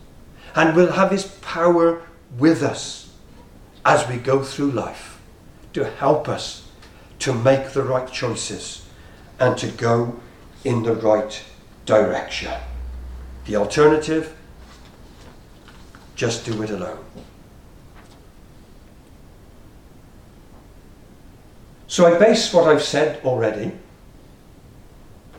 and 0.57 0.75
will 0.75 0.91
have 0.91 1.13
His 1.13 1.27
power 1.43 2.03
with 2.37 2.61
us 2.61 3.15
as 3.85 4.09
we 4.09 4.17
go 4.17 4.43
through 4.43 4.73
life 4.73 5.21
to 5.73 5.85
help 5.85 6.29
us 6.29 6.69
to 7.21 7.33
make 7.33 7.71
the 7.71 7.85
right 7.85 8.11
choices 8.11 8.85
and 9.39 9.57
to 9.59 9.69
go 9.69 10.19
in 10.65 10.83
the 10.83 10.97
right 10.97 11.41
direction. 11.87 12.53
The 13.45 13.55
alternative, 13.55 14.37
just 16.17 16.45
do 16.45 16.63
it 16.65 16.71
alone. 16.71 17.05
So 21.87 22.13
I 22.13 22.19
base 22.19 22.53
what 22.53 22.67
I've 22.67 22.83
said 22.83 23.25
already 23.25 23.71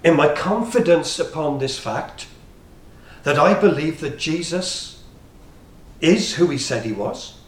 in 0.03 0.15
my 0.15 0.33
confidence 0.33 1.17
upon 1.19 1.59
this 1.59 1.79
fact 1.79 2.27
that 3.23 3.39
I 3.39 3.53
believe 3.53 4.01
that 4.01 4.17
Jesus 4.17 5.03
is 6.01 6.35
who 6.35 6.47
he 6.47 6.57
said 6.57 6.83
he 6.83 6.91
was. 6.91 7.39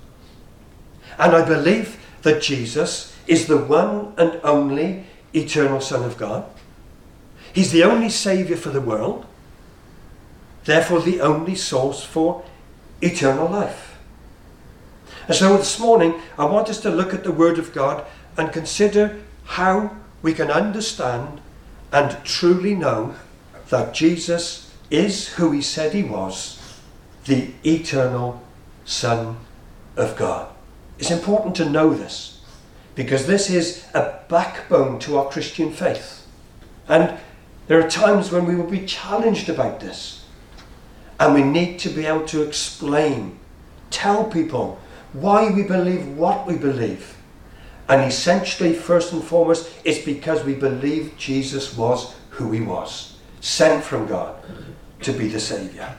And 1.19 1.35
I 1.35 1.45
believe 1.45 1.99
that 2.21 2.41
Jesus 2.41 3.15
is 3.27 3.47
the 3.47 3.57
one 3.57 4.13
and 4.17 4.39
only 4.43 5.05
eternal 5.33 5.81
Son 5.81 6.03
of 6.03 6.17
God. 6.17 6.45
He's 7.53 7.71
the 7.71 7.83
only 7.83 8.09
Saviour 8.09 8.57
for 8.57 8.69
the 8.69 8.81
world, 8.81 9.25
therefore, 10.63 11.01
the 11.01 11.21
only 11.21 11.55
source 11.55 12.03
for 12.03 12.43
eternal 13.01 13.49
life. 13.49 13.97
And 15.27 15.35
so 15.35 15.57
this 15.57 15.79
morning, 15.79 16.21
I 16.37 16.45
want 16.45 16.69
us 16.69 16.79
to 16.81 16.89
look 16.89 17.13
at 17.13 17.23
the 17.23 17.31
Word 17.31 17.57
of 17.57 17.73
God 17.73 18.05
and 18.37 18.51
consider 18.51 19.21
how 19.45 19.95
we 20.21 20.33
can 20.33 20.51
understand 20.51 21.41
and 21.91 22.23
truly 22.23 22.75
know 22.75 23.15
that 23.69 23.93
Jesus 23.93 24.73
is 24.89 25.29
who 25.29 25.51
he 25.51 25.61
said 25.61 25.93
he 25.93 26.03
was, 26.03 26.61
the 27.25 27.51
eternal 27.63 28.41
Son 28.85 29.37
of 29.95 30.15
God. 30.15 30.51
It's 30.99 31.11
important 31.11 31.55
to 31.55 31.69
know 31.69 31.93
this 31.93 32.41
because 32.93 33.27
this 33.27 33.49
is 33.49 33.85
a 33.93 34.19
backbone 34.29 34.99
to 34.99 35.17
our 35.17 35.29
Christian 35.29 35.71
faith. 35.71 36.25
And 36.87 37.17
there 37.67 37.83
are 37.83 37.89
times 37.89 38.31
when 38.31 38.45
we 38.45 38.55
will 38.55 38.69
be 38.69 38.85
challenged 38.85 39.49
about 39.49 39.79
this. 39.79 40.25
And 41.19 41.33
we 41.33 41.43
need 41.43 41.79
to 41.79 41.89
be 41.89 42.05
able 42.05 42.25
to 42.27 42.43
explain, 42.43 43.39
tell 43.89 44.25
people 44.25 44.79
why 45.13 45.49
we 45.49 45.63
believe 45.63 46.07
what 46.09 46.45
we 46.45 46.57
believe 46.57 47.15
and 47.87 48.01
essentially, 48.01 48.73
first 48.73 49.13
and 49.13 49.23
foremost, 49.23 49.71
it's 49.83 50.03
because 50.03 50.43
we 50.43 50.55
believe 50.55 51.17
Jesus 51.17 51.77
was 51.77 52.15
who 52.31 52.51
he 52.51 52.61
was, 52.61 53.17
sent 53.41 53.83
from 53.83 54.07
God 54.07 54.43
to 55.01 55.11
be 55.11 55.27
the 55.27 55.39
Saviour. 55.39 55.95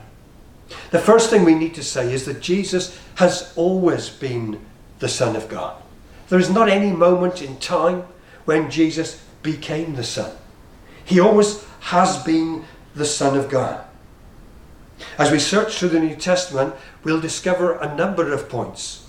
The 0.91 0.99
first 0.99 1.29
thing 1.29 1.45
we 1.45 1.55
need 1.55 1.75
to 1.75 1.83
say 1.83 2.11
is 2.11 2.25
that 2.25 2.41
Jesus 2.41 2.99
has 3.15 3.53
always 3.55 4.09
been 4.09 4.59
the 4.99 5.07
Son 5.07 5.35
of 5.35 5.47
God. 5.47 5.81
There 6.27 6.39
is 6.39 6.49
not 6.49 6.67
any 6.67 6.91
moment 6.91 7.41
in 7.41 7.57
time 7.57 8.03
when 8.43 8.69
Jesus 8.69 9.23
became 9.41 9.95
the 9.95 10.03
Son. 10.03 10.31
He 11.05 11.21
always 11.21 11.65
has 11.79 12.21
been 12.23 12.65
the 12.95 13.05
Son 13.05 13.37
of 13.37 13.49
God. 13.49 13.85
As 15.17 15.31
we 15.31 15.39
search 15.39 15.77
through 15.77 15.89
the 15.89 16.01
New 16.01 16.15
Testament, 16.15 16.75
we'll 17.05 17.21
discover 17.21 17.77
a 17.77 17.95
number 17.95 18.33
of 18.33 18.49
points 18.49 19.07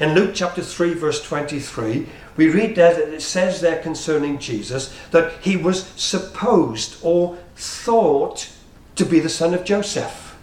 in 0.00 0.14
Luke 0.14 0.30
chapter 0.34 0.62
3, 0.62 0.94
verse 0.94 1.22
23, 1.22 2.06
we 2.36 2.48
read 2.48 2.76
there 2.76 2.94
that 2.94 3.12
it 3.12 3.22
says 3.22 3.60
there 3.60 3.82
concerning 3.82 4.38
Jesus 4.38 4.96
that 5.10 5.32
he 5.42 5.56
was 5.56 5.84
supposed 5.96 6.96
or 7.02 7.38
thought 7.56 8.50
to 8.96 9.04
be 9.04 9.20
the 9.20 9.28
son 9.28 9.54
of 9.54 9.64
Joseph. 9.64 10.36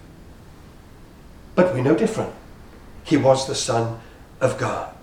But 1.56 1.74
we 1.74 1.82
know 1.82 1.96
different. 1.96 2.34
He 3.03 3.17
was 3.17 3.48
the 3.48 3.56
son 3.56 4.00
of 4.41 4.58
God. 4.58 4.94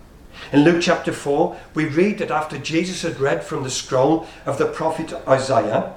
In 0.53 0.63
Luke 0.63 0.83
chapter 0.83 1.13
4, 1.13 1.57
we 1.75 1.87
read 1.87 2.19
that 2.19 2.31
after 2.31 2.59
Jesus 2.59 3.03
had 3.03 3.21
read 3.21 3.43
from 3.43 3.63
the 3.63 3.71
scroll 3.71 4.27
of 4.45 4.59
the 4.59 4.67
prophet 4.67 5.13
Isaiah, 5.27 5.95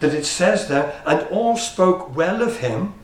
that 0.00 0.14
it 0.14 0.24
says 0.24 0.68
there, 0.68 1.02
and 1.04 1.26
all 1.28 1.56
spoke 1.56 2.14
well 2.14 2.42
of 2.42 2.58
him 2.58 2.94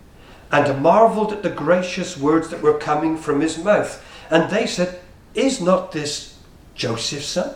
and 0.53 0.83
marveled 0.83 1.33
at 1.33 1.43
the 1.43 1.51
gracious 1.51 2.17
words 2.17 2.49
that 2.49 2.63
were 2.63 2.79
coming 2.79 3.17
from 3.17 3.41
his 3.41 3.59
mouth. 3.59 4.05
And 4.31 4.51
they 4.51 4.67
said, 4.67 5.01
Is 5.35 5.61
not 5.61 5.93
this 5.93 6.34
Joseph's 6.75 7.27
son? 7.27 7.55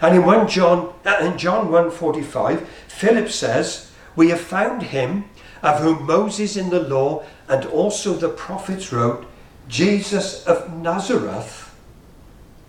And 0.00 0.16
in 0.16 0.24
1 0.24 0.48
John, 0.48 0.92
in 1.20 1.38
John 1.38 1.68
1.45, 1.68 2.66
Philip 2.88 3.30
says, 3.30 3.92
We 4.16 4.30
have 4.30 4.40
found 4.40 4.82
him 4.82 5.24
of 5.62 5.80
whom 5.80 6.06
Moses 6.06 6.56
in 6.56 6.70
the 6.70 6.80
law 6.80 7.24
and 7.48 7.64
also 7.66 8.14
the 8.14 8.28
prophets 8.28 8.92
wrote, 8.92 9.26
Jesus 9.68 10.44
of 10.44 10.72
Nazareth, 10.74 11.74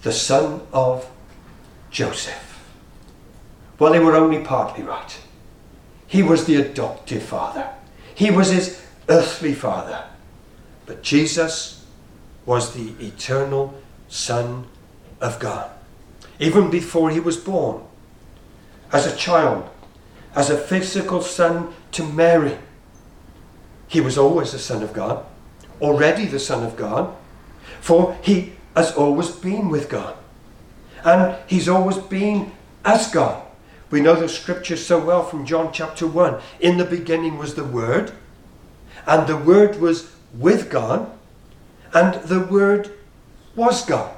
the 0.02 0.14
son 0.14 0.62
of 0.72 1.10
Joseph. 1.92 2.64
Well, 3.80 3.92
they 3.92 4.00
were 4.00 4.16
only 4.16 4.44
partly 4.44 4.84
right. 4.84 5.18
He 6.08 6.24
was 6.24 6.46
the 6.46 6.56
adoptive 6.56 7.24
father. 7.24 7.70
He 8.14 8.32
was 8.32 8.50
his 8.52 8.82
earthly 9.10 9.54
father. 9.54 10.06
But 10.86 11.02
Jesus 11.02 11.86
was 12.46 12.74
the 12.74 12.94
eternal 13.06 13.74
Son 14.08 14.68
of 15.22 15.40
God. 15.40 15.70
Even 16.40 16.70
before 16.70 17.10
he 17.10 17.20
was 17.20 17.38
born, 17.38 17.82
as 18.92 19.06
a 19.06 19.16
child, 19.16 19.70
as 20.36 20.50
a 20.50 20.58
physical 20.58 21.22
son 21.22 21.74
to 21.92 22.04
Mary, 22.04 22.58
he 23.88 24.02
was 24.02 24.18
always 24.18 24.52
the 24.52 24.60
Son 24.60 24.84
of 24.84 24.94
God, 24.94 25.26
already 25.82 26.26
the 26.26 26.40
Son 26.40 26.64
of 26.64 26.76
God, 26.76 27.16
for 27.80 28.18
he 28.22 28.54
has 28.76 28.92
always 28.94 29.30
been 29.32 29.70
with 29.70 29.90
God. 29.90 30.16
And 31.04 31.38
he's 31.48 31.70
always 31.70 31.98
been 31.98 32.52
as 32.84 33.10
God. 33.12 33.44
We 33.92 34.02
know 34.02 34.16
the 34.16 34.28
scripture 34.28 34.76
so 34.76 35.04
well 35.04 35.24
from 35.24 35.46
John 35.46 35.72
chapter 35.72 36.08
1. 36.08 36.42
In 36.60 36.78
the 36.78 36.86
beginning 36.86 37.38
was 37.38 37.56
the 37.56 37.64
Word, 37.64 38.12
and 39.06 39.28
the 39.28 39.38
Word 39.38 39.80
was 39.80 40.12
with 40.34 40.70
God, 40.70 41.12
and 41.94 42.16
the 42.24 42.42
Word 42.42 42.92
was 43.56 43.86
God. 43.86 44.18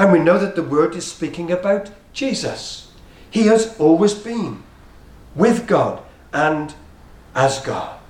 And 0.00 0.12
we 0.12 0.18
know 0.18 0.38
that 0.38 0.56
the 0.56 0.62
Word 0.62 0.96
is 0.96 1.06
speaking 1.06 1.52
about 1.52 1.90
Jesus. 2.14 2.90
He 3.30 3.48
has 3.48 3.78
always 3.78 4.14
been 4.14 4.62
with 5.34 5.66
God 5.66 6.02
and 6.32 6.72
as 7.34 7.60
God. 7.60 8.00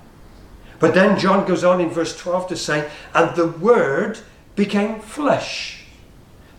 But 0.79 0.93
then 0.93 1.19
John 1.19 1.45
goes 1.45 1.65
on 1.65 1.81
in 1.81 1.89
verse 1.89 2.17
12 2.17 2.47
to 2.47 2.55
say, 2.55 2.89
and 3.13 3.35
the 3.35 3.49
Word 3.49 4.19
became 4.55 5.01
flesh. 5.01 5.83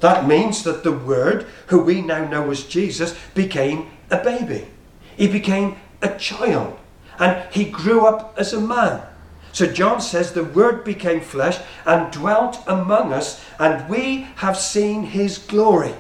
That 0.01 0.27
means 0.27 0.65
that 0.65 0.85
the 0.85 0.93
Word, 0.93 1.47
who 1.69 1.83
we 1.83 2.03
now 2.03 2.29
know 2.29 2.51
as 2.51 2.65
Jesus, 2.65 3.19
became 3.33 3.91
a 4.11 4.23
baby. 4.23 4.67
He 5.17 5.29
became 5.29 5.77
a 6.03 6.15
child. 6.19 6.79
And 7.19 7.51
he 7.51 7.65
grew 7.65 8.05
up 8.05 8.35
as 8.37 8.53
a 8.53 8.61
man. 8.61 9.01
So 9.53 9.67
John 9.67 10.01
says, 10.01 10.33
The 10.33 10.45
Word 10.45 10.83
became 10.83 11.21
flesh 11.21 11.59
and 11.85 12.13
dwelt 12.13 12.59
among 12.67 13.13
us, 13.13 13.45
and 13.59 13.89
we 13.89 14.29
have 14.37 14.57
seen 14.57 15.05
his 15.05 15.39
glory. 15.39 15.95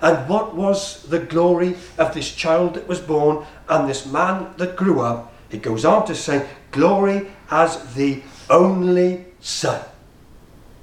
And 0.00 0.28
what 0.28 0.54
was 0.54 1.02
the 1.04 1.20
glory 1.20 1.76
of 1.98 2.14
this 2.14 2.34
child 2.34 2.74
that 2.74 2.88
was 2.88 3.00
born 3.00 3.46
and 3.68 3.88
this 3.88 4.06
man 4.06 4.54
that 4.56 4.76
grew 4.76 5.00
up? 5.00 5.32
He 5.48 5.58
goes 5.58 5.84
on 5.84 6.06
to 6.06 6.14
say, 6.14 6.48
Glory 6.70 7.28
as 7.50 7.94
the 7.94 8.22
only 8.50 9.26
Son, 9.40 9.82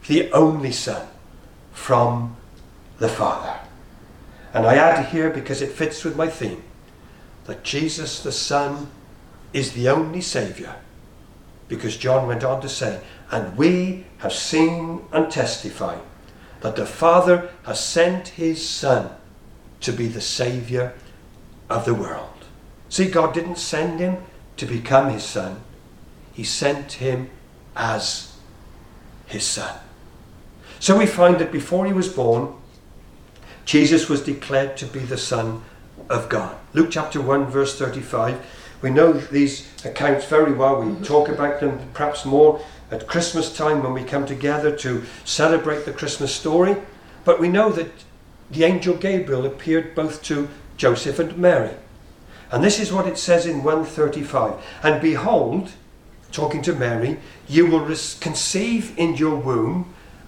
the 0.08 0.32
only 0.32 0.72
Son 0.72 1.08
from 1.72 2.36
the 3.00 3.10
Father. 3.10 3.60
And 4.53 4.65
I 4.65 4.75
add 4.75 5.08
here, 5.08 5.29
because 5.29 5.62
it 5.62 5.72
fits 5.72 6.03
with 6.03 6.15
my 6.15 6.27
theme, 6.27 6.63
that 7.46 7.63
Jesus 7.63 8.22
the 8.22 8.32
Son 8.32 8.89
is 9.51 9.74
the 9.74 9.89
only 9.89 10.22
Saviour. 10.22 10.75
Because 11.67 11.98
John 11.98 12.27
went 12.27 12.43
on 12.43 12.62
to 12.62 12.70
say, 12.70 13.01
And 13.32 13.58
we 13.58 14.05
have 14.20 14.34
seen 14.34 15.03
and 15.12 15.32
testified 15.32 16.01
that 16.62 16.75
the 16.75 16.86
Father 16.86 17.50
has 17.63 17.84
sent 17.84 18.29
his 18.29 18.67
Son 18.67 19.10
to 19.82 19.91
be 19.91 20.08
the 20.08 20.22
Saviour 20.22 20.93
of 21.70 21.86
the 21.86 21.93
world. 21.93 22.29
See, 22.89 23.10
God 23.10 23.34
didn't 23.34 23.58
send 23.58 24.00
him 24.00 24.17
to 24.58 24.65
become 24.65 25.10
his 25.10 25.24
Son, 25.24 25.62
he 26.32 26.43
sent 26.43 26.93
him 26.93 27.29
as 27.75 28.38
his 29.25 29.44
son. 29.44 29.79
So 30.79 30.98
we 30.98 31.05
find 31.05 31.40
that 31.40 31.51
before 31.51 31.85
he 31.85 31.94
was 31.94 32.07
born, 32.07 32.53
Jesus 33.66 34.09
was 34.09 34.22
declared 34.22 34.77
to 34.77 34.85
be 34.85 35.00
the 35.00 35.18
Son 35.18 35.64
of 36.09 36.29
God. 36.29 36.55
Luke 36.74 36.90
chapter 36.92 37.22
1, 37.22 37.46
verse 37.48 37.77
35. 37.77 38.40
We 38.83 38.89
know 38.89 39.13
these 39.13 39.65
accounts 39.85 40.25
very 40.25 40.51
well. 40.51 40.81
We 40.81 40.91
mm-hmm. 40.91 41.03
talk 41.03 41.29
about 41.29 41.61
them 41.61 41.79
perhaps 41.93 42.25
more 42.25 42.61
at 42.91 43.07
Christmas 43.07 43.55
time 43.55 43.81
when 43.81 43.93
we 43.93 44.03
come 44.03 44.25
together 44.25 44.75
to 44.79 45.03
celebrate 45.24 45.85
the 45.85 45.93
Christmas 45.93 46.35
story. 46.35 46.75
But 47.24 47.39
we 47.39 47.48
know 47.48 47.72
that 47.72 47.89
the 48.51 48.65
angel 48.65 48.96
Gabriel 48.96 49.46
appeared 49.46 49.96
both 49.96 50.22
to 50.24 50.50
Joseph 50.75 51.17
and 51.17 51.37
Mary. 51.37 51.75
And 52.51 52.61
this 52.61 52.77
is 52.77 52.91
what 52.91 53.07
it 53.07 53.17
says 53.17 53.46
in 53.46 53.63
135. 53.63 54.61
And 54.83 55.01
behold, 55.01 55.72
talking 56.33 56.61
to 56.63 56.74
Mary, 56.74 57.19
you 57.48 57.65
will 57.65 57.85
conceive 58.19 58.93
in 58.98 59.15
your 59.15 59.37
womb 59.37 59.93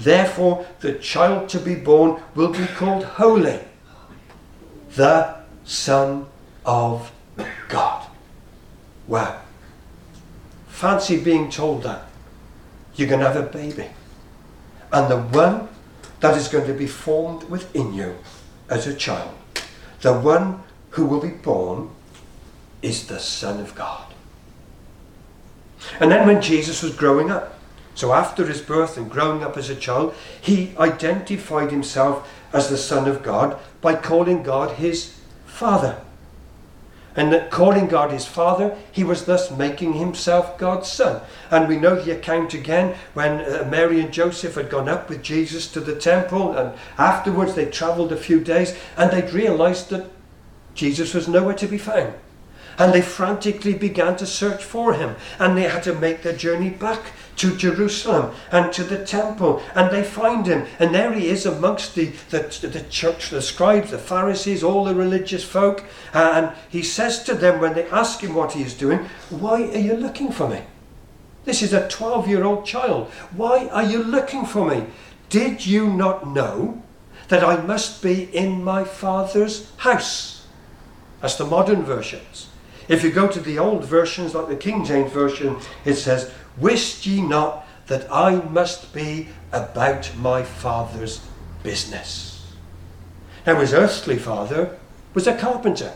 Therefore, 0.00 0.66
the 0.80 0.94
child 0.94 1.50
to 1.50 1.58
be 1.58 1.74
born 1.74 2.22
will 2.34 2.50
be 2.52 2.66
called 2.66 3.04
Holy, 3.04 3.60
the 4.96 5.36
Son 5.64 6.26
of 6.64 7.12
God. 7.68 8.06
Wow. 9.06 9.42
Fancy 10.68 11.22
being 11.22 11.50
told 11.50 11.82
that. 11.82 12.06
You're 12.94 13.08
going 13.08 13.20
to 13.20 13.30
have 13.30 13.36
a 13.36 13.42
baby. 13.42 13.88
And 14.90 15.10
the 15.10 15.20
one 15.20 15.68
that 16.20 16.34
is 16.34 16.48
going 16.48 16.66
to 16.66 16.74
be 16.74 16.86
formed 16.86 17.44
within 17.50 17.92
you 17.92 18.16
as 18.70 18.86
a 18.86 18.94
child, 18.94 19.34
the 20.00 20.14
one 20.14 20.62
who 20.90 21.04
will 21.04 21.20
be 21.20 21.28
born 21.28 21.90
is 22.80 23.06
the 23.06 23.18
Son 23.18 23.60
of 23.60 23.74
God. 23.74 24.14
And 26.00 26.10
then 26.10 26.26
when 26.26 26.40
Jesus 26.40 26.82
was 26.82 26.96
growing 26.96 27.30
up, 27.30 27.59
so 28.00 28.14
after 28.14 28.46
his 28.46 28.62
birth 28.62 28.96
and 28.96 29.10
growing 29.10 29.44
up 29.44 29.58
as 29.58 29.68
a 29.68 29.76
child, 29.76 30.14
he 30.40 30.72
identified 30.78 31.70
himself 31.70 32.26
as 32.50 32.70
the 32.70 32.78
Son 32.78 33.06
of 33.06 33.22
God 33.22 33.58
by 33.82 33.94
calling 33.94 34.42
God 34.42 34.76
his 34.76 35.20
Father. 35.44 36.00
And 37.14 37.30
that 37.30 37.50
calling 37.50 37.88
God 37.88 38.10
his 38.10 38.24
Father, 38.24 38.74
he 38.90 39.04
was 39.04 39.26
thus 39.26 39.50
making 39.50 39.92
himself 39.92 40.56
God's 40.56 40.90
Son. 40.90 41.20
And 41.50 41.68
we 41.68 41.76
know 41.76 41.94
the 41.94 42.16
account 42.16 42.54
again 42.54 42.96
when 43.12 43.42
uh, 43.42 43.68
Mary 43.70 44.00
and 44.00 44.10
Joseph 44.10 44.54
had 44.54 44.70
gone 44.70 44.88
up 44.88 45.10
with 45.10 45.22
Jesus 45.22 45.70
to 45.72 45.80
the 45.80 45.94
temple, 45.94 46.56
and 46.56 46.72
afterwards 46.96 47.54
they 47.54 47.66
travelled 47.66 48.12
a 48.12 48.16
few 48.16 48.40
days 48.40 48.78
and 48.96 49.10
they'd 49.10 49.34
realised 49.34 49.90
that 49.90 50.08
Jesus 50.74 51.12
was 51.12 51.28
nowhere 51.28 51.56
to 51.56 51.66
be 51.66 51.76
found. 51.76 52.14
And 52.78 52.94
they 52.94 53.02
frantically 53.02 53.74
began 53.74 54.16
to 54.16 54.26
search 54.26 54.64
for 54.64 54.94
him. 54.94 55.16
And 55.38 55.54
they 55.54 55.64
had 55.64 55.82
to 55.82 55.94
make 55.94 56.22
their 56.22 56.34
journey 56.34 56.70
back 56.70 57.12
to 57.40 57.56
Jerusalem 57.56 58.34
and 58.52 58.70
to 58.74 58.84
the 58.84 59.02
temple. 59.02 59.62
And 59.74 59.90
they 59.90 60.04
find 60.04 60.46
him. 60.46 60.66
And 60.78 60.94
there 60.94 61.12
he 61.14 61.28
is 61.28 61.46
amongst 61.46 61.94
the, 61.94 62.12
the, 62.28 62.40
the 62.60 62.84
church, 62.90 63.30
the 63.30 63.40
scribes, 63.40 63.90
the 63.90 63.98
Pharisees, 63.98 64.62
all 64.62 64.84
the 64.84 64.94
religious 64.94 65.42
folk. 65.42 65.84
Uh, 66.12 66.32
and 66.34 66.56
he 66.68 66.82
says 66.82 67.22
to 67.24 67.34
them 67.34 67.58
when 67.58 67.72
they 67.72 67.88
ask 67.88 68.20
him 68.20 68.34
what 68.34 68.52
he 68.52 68.62
is 68.62 68.74
doing, 68.74 68.98
Why 69.30 69.62
are 69.62 69.78
you 69.78 69.94
looking 69.94 70.30
for 70.30 70.48
me? 70.48 70.60
This 71.46 71.62
is 71.62 71.72
a 71.72 71.88
12 71.88 72.28
year 72.28 72.44
old 72.44 72.66
child. 72.66 73.10
Why 73.34 73.68
are 73.68 73.84
you 73.84 74.02
looking 74.02 74.44
for 74.44 74.68
me? 74.68 74.84
Did 75.30 75.64
you 75.64 75.88
not 75.90 76.28
know 76.28 76.82
that 77.28 77.42
I 77.42 77.62
must 77.62 78.02
be 78.02 78.24
in 78.36 78.62
my 78.62 78.84
Father's 78.84 79.72
house? 79.78 80.46
That's 81.22 81.36
the 81.36 81.46
modern 81.46 81.84
versions. 81.84 82.48
If 82.88 83.02
you 83.02 83.10
go 83.12 83.28
to 83.28 83.40
the 83.40 83.58
old 83.58 83.84
versions, 83.84 84.34
like 84.34 84.48
the 84.48 84.56
King 84.56 84.84
James 84.84 85.12
Version, 85.12 85.56
it 85.84 85.94
says, 85.94 86.32
Wist 86.60 87.06
ye 87.06 87.22
not 87.22 87.66
that 87.86 88.06
I 88.12 88.36
must 88.36 88.92
be 88.92 89.28
about 89.52 90.14
my 90.16 90.42
father's 90.42 91.20
business? 91.62 92.52
Now, 93.46 93.58
his 93.58 93.72
earthly 93.72 94.18
father 94.18 94.78
was 95.14 95.26
a 95.26 95.36
carpenter. 95.36 95.92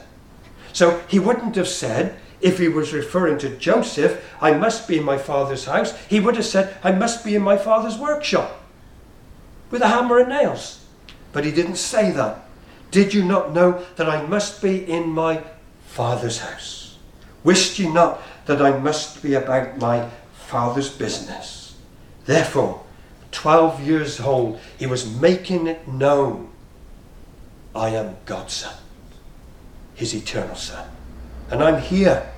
So 0.72 1.02
he 1.08 1.18
wouldn't 1.18 1.56
have 1.56 1.68
said, 1.68 2.16
if 2.40 2.58
he 2.58 2.68
was 2.68 2.92
referring 2.92 3.38
to 3.38 3.56
Joseph, 3.56 4.24
I 4.40 4.52
must 4.52 4.88
be 4.88 4.98
in 4.98 5.04
my 5.04 5.18
father's 5.18 5.66
house, 5.66 5.96
he 6.08 6.20
would 6.20 6.36
have 6.36 6.44
said, 6.44 6.76
I 6.82 6.92
must 6.92 7.24
be 7.24 7.34
in 7.34 7.42
my 7.42 7.56
father's 7.56 7.96
workshop 7.96 8.60
with 9.70 9.82
a 9.82 9.88
hammer 9.88 10.18
and 10.18 10.28
nails. 10.28 10.84
But 11.32 11.44
he 11.44 11.50
didn't 11.50 11.76
say 11.76 12.10
that. 12.12 12.44
Did 12.90 13.12
you 13.12 13.24
not 13.24 13.52
know 13.52 13.84
that 13.96 14.08
I 14.08 14.24
must 14.26 14.62
be 14.62 14.88
in 14.88 15.08
my 15.08 15.42
Father's 15.86 16.38
house? 16.38 16.96
Wist 17.42 17.78
ye 17.78 17.88
not 17.88 18.22
that 18.46 18.62
I 18.62 18.78
must 18.78 19.20
be 19.20 19.34
about 19.34 19.78
my 19.78 20.08
Father's 20.46 20.90
business? 20.90 21.76
Therefore, 22.26 22.82
12 23.32 23.86
years 23.86 24.20
old, 24.20 24.60
he 24.78 24.86
was 24.86 25.12
making 25.20 25.66
it 25.66 25.88
known 25.88 26.50
I 27.74 27.88
am 27.88 28.16
God's 28.24 28.54
Son, 28.54 28.74
his 29.94 30.14
eternal 30.14 30.54
Son. 30.54 30.88
And 31.50 31.62
I'm 31.62 31.80
here. 31.80 32.30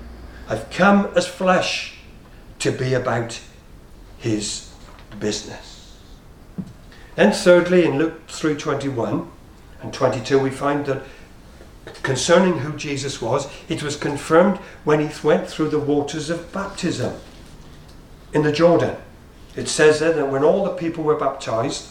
I've 0.49 0.71
come 0.71 1.11
as 1.15 1.27
flesh 1.27 1.99
to 2.61 2.73
be 2.73 2.95
about 2.95 3.41
his 4.19 4.73
business. 5.21 5.99
Then 7.17 7.33
thirdly, 7.33 7.85
in 7.85 7.99
Luke 7.99 8.27
3:21 8.29 9.29
and 9.83 9.93
22, 9.93 10.39
we 10.39 10.51
find 10.51 10.87
that 10.87 11.03
concerning 12.03 12.61
who 12.61 12.73
Jesus 12.77 13.21
was, 13.21 13.49
it 13.69 13.83
was 13.83 13.97
confirmed 13.97 14.59
when 14.85 15.07
he 15.07 15.27
went 15.27 15.49
through 15.49 15.69
the 15.69 15.79
waters 15.79 16.31
of 16.31 16.53
baptism 16.53 17.15
in 18.37 18.43
the 18.43 18.53
Jordan. 18.53 18.95
It 19.57 19.67
says 19.67 20.01
there 20.01 20.13
that 20.13 20.31
when 20.31 20.45
all 20.45 20.63
the 20.63 20.75
people 20.75 21.03
were 21.03 21.17
baptized, 21.17 21.89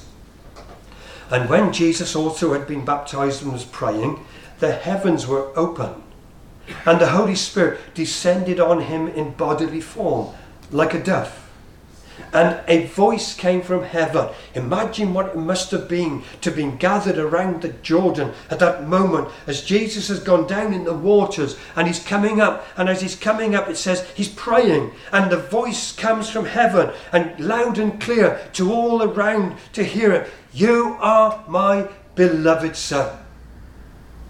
and 1.31 1.49
when 1.49 1.73
Jesus 1.73 2.15
also 2.15 2.53
had 2.53 2.67
been 2.67 2.85
baptized 2.85 3.41
and 3.41 3.51
was 3.51 3.65
praying, 3.65 4.23
the 4.59 4.71
heavens 4.71 5.25
were 5.25 5.51
open, 5.57 6.03
and 6.85 7.01
the 7.01 7.09
Holy 7.09 7.33
Spirit 7.33 7.79
descended 7.95 8.59
on 8.59 8.81
him 8.81 9.07
in 9.07 9.31
bodily 9.31 9.81
form, 9.81 10.35
like 10.69 10.93
a 10.93 11.03
dove 11.03 11.44
and 12.33 12.59
a 12.67 12.85
voice 12.87 13.35
came 13.35 13.61
from 13.61 13.83
heaven. 13.83 14.29
Imagine 14.53 15.13
what 15.13 15.27
it 15.27 15.35
must 15.35 15.71
have 15.71 15.87
been 15.87 16.23
to 16.41 16.51
be 16.51 16.65
gathered 16.71 17.17
around 17.17 17.61
the 17.61 17.69
Jordan 17.69 18.33
at 18.49 18.59
that 18.59 18.87
moment 18.87 19.29
as 19.47 19.63
Jesus 19.63 20.07
has 20.09 20.19
gone 20.19 20.47
down 20.47 20.73
in 20.73 20.83
the 20.83 20.93
waters 20.93 21.57
and 21.75 21.87
he's 21.87 22.03
coming 22.03 22.41
up. 22.41 22.65
And 22.77 22.89
as 22.89 23.01
he's 23.01 23.15
coming 23.15 23.55
up, 23.55 23.69
it 23.69 23.77
says 23.77 24.07
he's 24.15 24.29
praying, 24.29 24.91
and 25.11 25.31
the 25.31 25.37
voice 25.37 25.91
comes 25.91 26.29
from 26.29 26.45
heaven 26.45 26.91
and 27.11 27.39
loud 27.39 27.77
and 27.77 27.99
clear 27.99 28.39
to 28.53 28.71
all 28.71 29.03
around 29.03 29.57
to 29.73 29.83
hear 29.83 30.11
it. 30.11 30.29
You 30.53 30.97
are 30.99 31.43
my 31.47 31.89
beloved 32.15 32.75
Son. 32.75 33.17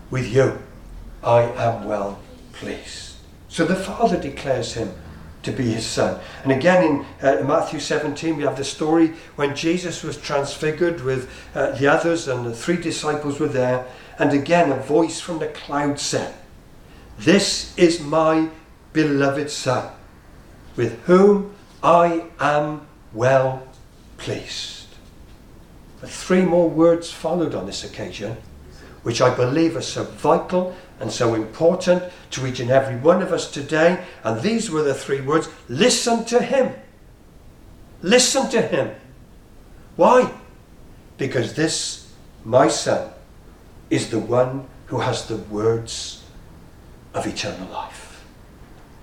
With 0.10 0.28
you 0.28 0.60
I 1.24 1.42
am 1.42 1.86
well 1.86 2.20
pleased. 2.54 3.16
So 3.50 3.66
the 3.66 3.76
Father 3.76 4.20
declares 4.20 4.74
him 4.74 4.94
to 5.46 5.52
be 5.52 5.72
his 5.72 5.86
son. 5.86 6.20
And 6.44 6.52
again 6.52 6.84
in 6.84 7.06
uh, 7.22 7.44
Matthew 7.44 7.80
17, 7.80 8.36
we 8.36 8.44
have 8.44 8.58
the 8.58 8.64
story 8.64 9.14
when 9.36 9.56
Jesus 9.56 10.04
was 10.04 10.18
transfigured 10.18 11.02
with 11.02 11.30
uh, 11.56 11.72
the 11.72 11.88
others 11.88 12.28
and 12.28 12.46
the 12.46 12.54
three 12.54 12.78
disciples 12.78 13.40
were 13.40 13.48
there. 13.48 13.86
And 14.20 14.34
again, 14.34 14.72
a 14.72 14.78
voice 14.78 15.20
from 15.20 15.40
the 15.40 15.48
cloud 15.48 16.00
said, 16.00 16.34
This 17.18 17.78
is 17.78 18.02
my 18.02 18.50
beloved 18.94 19.50
son, 19.50 19.92
with 20.76 21.02
whom 21.04 21.56
I 21.84 22.26
am 22.40 22.88
well 23.14 23.68
pleased. 24.18 24.88
But 26.02 26.10
three 26.10 26.44
more 26.44 26.70
words 26.70 27.12
followed 27.12 27.56
on 27.56 27.66
this 27.66 27.84
occasion, 27.84 28.38
which 29.04 29.22
I 29.22 29.34
believe 29.34 29.76
are 29.76 29.82
so 29.82 30.04
vital 30.04 30.76
and 31.00 31.12
so 31.12 31.34
important 31.34 32.04
to 32.32 32.48
each 32.48 32.60
and 32.60 32.72
every 32.72 32.96
one 32.96 33.22
of 33.22 33.32
us 33.32 33.52
today. 33.52 34.04
And 34.24 34.42
these 34.42 34.70
were 34.70 34.84
the 34.84 34.94
three 34.94 35.22
words 35.22 35.50
listen 35.68 36.26
to 36.26 36.42
Him. 36.42 36.74
Listen 38.02 38.50
to 38.52 38.62
Him. 38.62 38.96
Why? 39.96 40.32
Because 41.18 41.54
this, 41.54 42.12
my 42.44 42.68
Son, 42.68 43.12
is 43.90 44.10
the 44.10 44.20
one 44.20 44.68
who 44.88 45.00
has 45.00 45.28
the 45.28 45.38
words 45.38 46.24
of 47.14 47.26
eternal 47.26 47.68
life. 47.70 48.24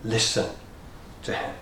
Listen 0.05 0.49
to 1.23 1.33
Him. 1.33 1.55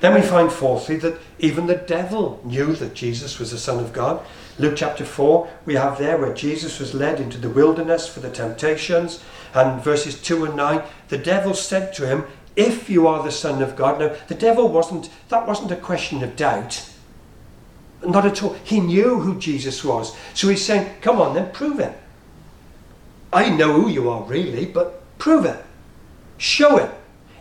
Then 0.00 0.14
we 0.14 0.22
find, 0.22 0.50
fourthly, 0.50 0.96
that 0.96 1.18
even 1.38 1.66
the 1.66 1.76
devil 1.76 2.40
knew 2.44 2.72
that 2.74 2.94
Jesus 2.94 3.38
was 3.38 3.50
the 3.50 3.58
Son 3.58 3.78
of 3.78 3.92
God. 3.92 4.24
Luke 4.58 4.74
chapter 4.76 5.04
4, 5.04 5.48
we 5.66 5.74
have 5.74 5.98
there 5.98 6.18
where 6.18 6.34
Jesus 6.34 6.80
was 6.80 6.92
led 6.92 7.20
into 7.20 7.38
the 7.38 7.48
wilderness 7.48 8.08
for 8.08 8.20
the 8.20 8.30
temptations. 8.30 9.22
And 9.54 9.82
verses 9.82 10.20
2 10.20 10.46
and 10.46 10.56
9, 10.56 10.82
the 11.08 11.18
devil 11.18 11.54
said 11.54 11.94
to 11.94 12.06
him, 12.06 12.24
If 12.56 12.90
you 12.90 13.06
are 13.06 13.22
the 13.22 13.30
Son 13.30 13.62
of 13.62 13.76
God. 13.76 14.00
Now, 14.00 14.16
the 14.26 14.34
devil 14.34 14.68
wasn't, 14.68 15.10
that 15.28 15.46
wasn't 15.46 15.70
a 15.70 15.76
question 15.76 16.22
of 16.24 16.34
doubt. 16.34 16.88
Not 18.04 18.26
at 18.26 18.42
all. 18.42 18.54
He 18.64 18.80
knew 18.80 19.20
who 19.20 19.38
Jesus 19.38 19.84
was. 19.84 20.16
So 20.34 20.48
he's 20.48 20.64
saying, 20.64 20.90
Come 21.00 21.20
on 21.20 21.34
then, 21.34 21.52
prove 21.52 21.78
it. 21.78 21.96
I 23.32 23.50
know 23.50 23.72
who 23.72 23.88
you 23.88 24.08
are 24.10 24.22
really, 24.22 24.64
but 24.66 25.02
prove 25.18 25.44
it. 25.44 25.64
Show 26.36 26.78
it. 26.78 26.90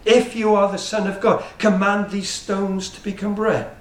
If 0.05 0.35
you 0.35 0.55
are 0.55 0.71
the 0.71 0.77
Son 0.77 1.07
of 1.07 1.19
God, 1.19 1.43
command 1.57 2.11
these 2.11 2.29
stones 2.29 2.89
to 2.89 3.01
become 3.01 3.35
bread. 3.35 3.76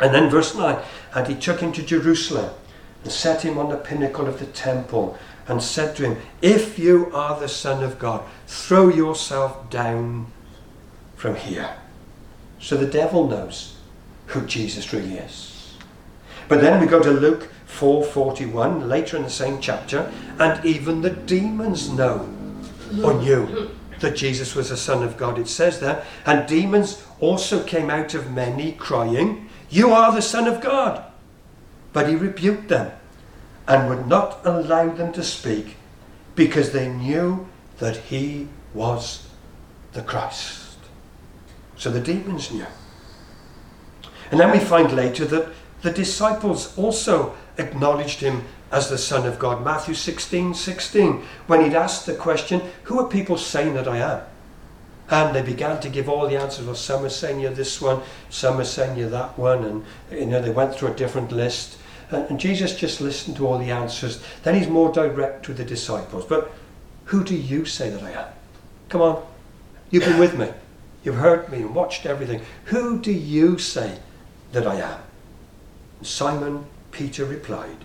And 0.00 0.14
then 0.14 0.30
verse 0.30 0.54
9, 0.54 0.78
and 1.14 1.26
he 1.26 1.34
took 1.34 1.60
him 1.60 1.72
to 1.72 1.82
Jerusalem 1.82 2.50
and 3.02 3.12
set 3.12 3.44
him 3.44 3.58
on 3.58 3.68
the 3.68 3.76
pinnacle 3.76 4.26
of 4.26 4.38
the 4.38 4.46
temple 4.46 5.18
and 5.48 5.62
said 5.62 5.96
to 5.96 6.04
him, 6.04 6.22
If 6.42 6.78
you 6.78 7.10
are 7.14 7.38
the 7.38 7.48
Son 7.48 7.82
of 7.82 7.98
God, 7.98 8.22
throw 8.46 8.88
yourself 8.88 9.70
down 9.70 10.26
from 11.16 11.34
here. 11.34 11.74
So 12.60 12.76
the 12.76 12.86
devil 12.86 13.26
knows 13.26 13.76
who 14.26 14.42
Jesus 14.42 14.92
really 14.92 15.14
is. 15.14 15.74
But 16.48 16.60
then 16.60 16.80
we 16.80 16.86
go 16.86 17.00
to 17.00 17.10
Luke 17.10 17.50
4:41 17.66 18.88
later 18.88 19.16
in 19.16 19.22
the 19.22 19.30
same 19.30 19.60
chapter, 19.60 20.10
and 20.38 20.64
even 20.64 21.02
the 21.02 21.10
demons 21.10 21.90
know 21.90 22.28
or 23.02 23.14
knew 23.14 23.70
that 24.00 24.16
Jesus 24.16 24.54
was 24.54 24.70
the 24.70 24.76
Son 24.76 25.02
of 25.02 25.16
God. 25.16 25.38
It 25.38 25.48
says 25.48 25.80
there, 25.80 26.04
and 26.24 26.48
demons 26.48 27.02
also 27.20 27.62
came 27.62 27.90
out 27.90 28.14
of 28.14 28.32
many, 28.32 28.72
crying, 28.72 29.47
you 29.70 29.92
are 29.92 30.12
the 30.12 30.22
Son 30.22 30.46
of 30.46 30.60
God. 30.60 31.04
But 31.92 32.08
he 32.08 32.14
rebuked 32.14 32.68
them 32.68 32.92
and 33.66 33.88
would 33.88 34.06
not 34.06 34.40
allow 34.44 34.88
them 34.88 35.12
to 35.12 35.22
speak 35.22 35.76
because 36.34 36.72
they 36.72 36.88
knew 36.88 37.48
that 37.78 37.96
he 37.96 38.48
was 38.74 39.26
the 39.92 40.02
Christ. 40.02 40.76
So 41.76 41.90
the 41.90 42.00
demons 42.00 42.52
knew. 42.52 42.66
And 44.30 44.38
then 44.38 44.50
we 44.50 44.58
find 44.58 44.92
later 44.92 45.24
that 45.26 45.48
the 45.82 45.90
disciples 45.90 46.76
also 46.76 47.34
acknowledged 47.56 48.20
him 48.20 48.44
as 48.70 48.90
the 48.90 48.98
Son 48.98 49.26
of 49.26 49.38
God. 49.38 49.64
Matthew 49.64 49.94
16 49.94 50.54
16, 50.54 51.22
when 51.46 51.64
he'd 51.64 51.74
asked 51.74 52.06
the 52.06 52.14
question, 52.14 52.62
Who 52.84 53.00
are 53.00 53.08
people 53.08 53.38
saying 53.38 53.74
that 53.74 53.88
I 53.88 53.98
am? 53.98 54.22
And 55.10 55.34
they 55.34 55.42
began 55.42 55.80
to 55.80 55.88
give 55.88 56.08
all 56.08 56.28
the 56.28 56.36
answers. 56.36 56.66
Well, 56.66 56.74
some 56.74 57.04
are 57.04 57.08
saying 57.08 57.40
you 57.40 57.48
this 57.48 57.80
one, 57.80 58.02
some 58.28 58.60
are 58.60 58.64
saying 58.64 58.98
you 58.98 59.08
that 59.08 59.38
one, 59.38 59.64
and 59.64 59.84
you 60.10 60.26
know 60.26 60.42
they 60.42 60.50
went 60.50 60.74
through 60.74 60.88
a 60.88 60.94
different 60.94 61.32
list. 61.32 61.78
And, 62.10 62.28
and 62.30 62.40
Jesus 62.40 62.76
just 62.76 63.00
listened 63.00 63.36
to 63.38 63.46
all 63.46 63.58
the 63.58 63.70
answers. 63.70 64.22
Then 64.42 64.54
he's 64.54 64.68
more 64.68 64.92
direct 64.92 65.48
with 65.48 65.56
the 65.56 65.64
disciples. 65.64 66.26
But 66.26 66.52
who 67.06 67.24
do 67.24 67.34
you 67.34 67.64
say 67.64 67.88
that 67.88 68.02
I 68.02 68.10
am? 68.10 68.28
Come 68.90 69.00
on, 69.00 69.26
you've 69.90 70.04
been 70.04 70.18
with 70.18 70.38
me. 70.38 70.50
You've 71.04 71.16
heard 71.16 71.50
me 71.50 71.58
and 71.58 71.74
watched 71.74 72.04
everything. 72.04 72.42
Who 72.66 73.00
do 73.00 73.12
you 73.12 73.58
say 73.58 73.98
that 74.52 74.66
I 74.66 74.76
am? 74.76 75.00
And 75.98 76.06
Simon 76.06 76.66
Peter 76.92 77.24
replied, 77.24 77.84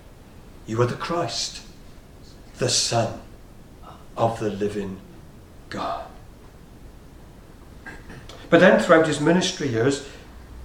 You 0.66 0.82
are 0.82 0.88
the 0.88 0.96
Christ, 0.96 1.62
the 2.58 2.70
Son 2.70 3.22
of 4.18 4.40
the 4.40 4.50
living 4.50 5.00
God. 5.70 6.06
But 8.54 8.60
then 8.60 8.80
throughout 8.80 9.08
his 9.08 9.20
ministry 9.20 9.70
years, 9.70 10.08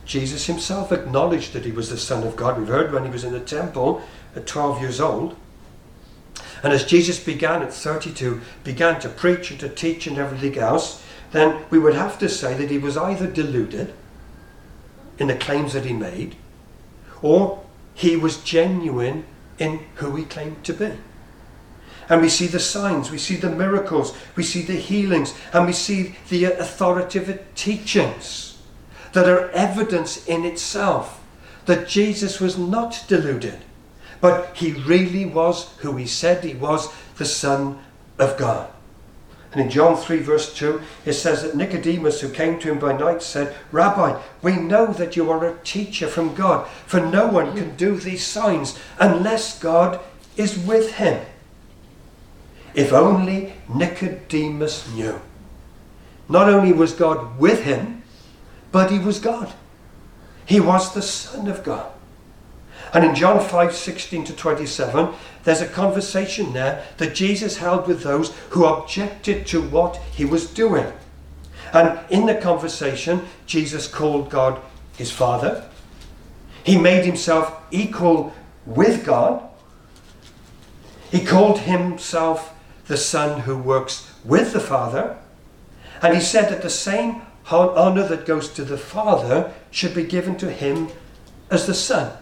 Jesus 0.04 0.44
himself 0.44 0.92
acknowledged 0.92 1.54
that 1.54 1.64
he 1.64 1.72
was 1.72 1.88
the 1.88 1.96
Son 1.96 2.22
of 2.22 2.36
God. 2.36 2.58
We've 2.58 2.68
heard 2.68 2.92
when 2.92 3.06
he 3.06 3.10
was 3.10 3.24
in 3.24 3.32
the 3.32 3.40
temple 3.40 4.02
at 4.36 4.46
12 4.46 4.82
years 4.82 5.00
old. 5.00 5.34
And 6.62 6.74
as 6.74 6.84
Jesus 6.84 7.18
began 7.18 7.62
at 7.62 7.72
32, 7.72 8.42
began 8.62 9.00
to 9.00 9.08
preach 9.08 9.50
and 9.50 9.58
to 9.60 9.70
teach 9.70 10.06
and 10.06 10.18
everything 10.18 10.58
else, 10.58 11.02
then 11.32 11.64
we 11.70 11.78
would 11.78 11.94
have 11.94 12.18
to 12.18 12.28
say 12.28 12.52
that 12.52 12.70
he 12.70 12.76
was 12.76 12.98
either 12.98 13.26
deluded 13.26 13.94
in 15.18 15.28
the 15.28 15.34
claims 15.34 15.72
that 15.72 15.86
he 15.86 15.94
made, 15.94 16.36
or 17.22 17.64
he 17.94 18.16
was 18.16 18.44
genuine 18.44 19.24
in 19.58 19.78
who 19.94 20.14
he 20.14 20.26
claimed 20.26 20.62
to 20.64 20.74
be. 20.74 20.92
And 22.08 22.22
we 22.22 22.28
see 22.28 22.46
the 22.46 22.60
signs, 22.60 23.10
we 23.10 23.18
see 23.18 23.36
the 23.36 23.50
miracles, 23.50 24.16
we 24.34 24.42
see 24.42 24.62
the 24.62 24.76
healings, 24.76 25.34
and 25.52 25.66
we 25.66 25.72
see 25.72 26.16
the 26.30 26.44
authoritative 26.44 27.44
teachings 27.54 28.58
that 29.12 29.28
are 29.28 29.50
evidence 29.50 30.26
in 30.26 30.44
itself 30.44 31.22
that 31.66 31.86
Jesus 31.86 32.40
was 32.40 32.56
not 32.56 33.04
deluded, 33.08 33.58
but 34.20 34.56
he 34.56 34.72
really 34.72 35.26
was 35.26 35.74
who 35.78 35.96
he 35.96 36.06
said 36.06 36.42
he 36.42 36.54
was 36.54 36.92
the 37.18 37.26
Son 37.26 37.78
of 38.18 38.38
God. 38.38 38.70
And 39.52 39.62
in 39.62 39.70
John 39.70 39.96
3, 39.96 40.18
verse 40.20 40.54
2, 40.54 40.80
it 41.06 41.14
says 41.14 41.42
that 41.42 41.56
Nicodemus, 41.56 42.20
who 42.20 42.28
came 42.30 42.58
to 42.58 42.70
him 42.70 42.78
by 42.78 42.96
night, 42.96 43.22
said, 43.22 43.54
Rabbi, 43.72 44.20
we 44.42 44.56
know 44.56 44.92
that 44.92 45.16
you 45.16 45.30
are 45.30 45.46
a 45.46 45.58
teacher 45.58 46.06
from 46.06 46.34
God, 46.34 46.66
for 46.86 47.00
no 47.00 47.26
one 47.26 47.56
can 47.56 47.74
do 47.76 47.96
these 47.96 48.26
signs 48.26 48.78
unless 48.98 49.58
God 49.58 50.00
is 50.36 50.58
with 50.58 50.94
him. 50.94 51.24
If 52.74 52.92
only 52.92 53.52
Nicodemus 53.68 54.90
knew. 54.92 55.20
Not 56.28 56.48
only 56.48 56.72
was 56.72 56.92
God 56.92 57.38
with 57.38 57.62
him, 57.64 58.02
but 58.70 58.90
he 58.90 58.98
was 58.98 59.18
God. 59.18 59.52
He 60.44 60.60
was 60.60 60.94
the 60.94 61.02
Son 61.02 61.48
of 61.48 61.64
God. 61.64 61.90
And 62.92 63.04
in 63.04 63.14
John 63.14 63.40
5 63.40 63.74
16 63.74 64.24
to 64.24 64.32
27, 64.32 65.14
there's 65.44 65.60
a 65.60 65.68
conversation 65.68 66.52
there 66.52 66.84
that 66.96 67.14
Jesus 67.14 67.58
held 67.58 67.86
with 67.86 68.02
those 68.02 68.34
who 68.50 68.64
objected 68.64 69.46
to 69.48 69.60
what 69.60 69.96
he 70.12 70.24
was 70.24 70.50
doing. 70.50 70.90
And 71.72 71.98
in 72.10 72.26
the 72.26 72.34
conversation, 72.34 73.26
Jesus 73.46 73.86
called 73.86 74.30
God 74.30 74.60
his 74.96 75.10
Father. 75.10 75.68
He 76.64 76.78
made 76.78 77.04
himself 77.04 77.54
equal 77.70 78.32
with 78.64 79.04
God. 79.04 79.42
He 81.10 81.24
called 81.24 81.60
himself 81.60 82.54
the 82.88 82.96
Son 82.96 83.40
who 83.40 83.56
works 83.56 84.10
with 84.24 84.52
the 84.52 84.60
Father. 84.60 85.16
And 86.02 86.14
he 86.14 86.20
said 86.20 86.50
that 86.50 86.62
the 86.62 86.70
same 86.70 87.22
honor 87.50 88.06
that 88.08 88.26
goes 88.26 88.48
to 88.50 88.64
the 88.64 88.76
Father 88.76 89.52
should 89.70 89.94
be 89.94 90.04
given 90.04 90.36
to 90.38 90.50
him 90.50 90.88
as 91.50 91.66
the 91.66 91.74
Son. 91.74 92.12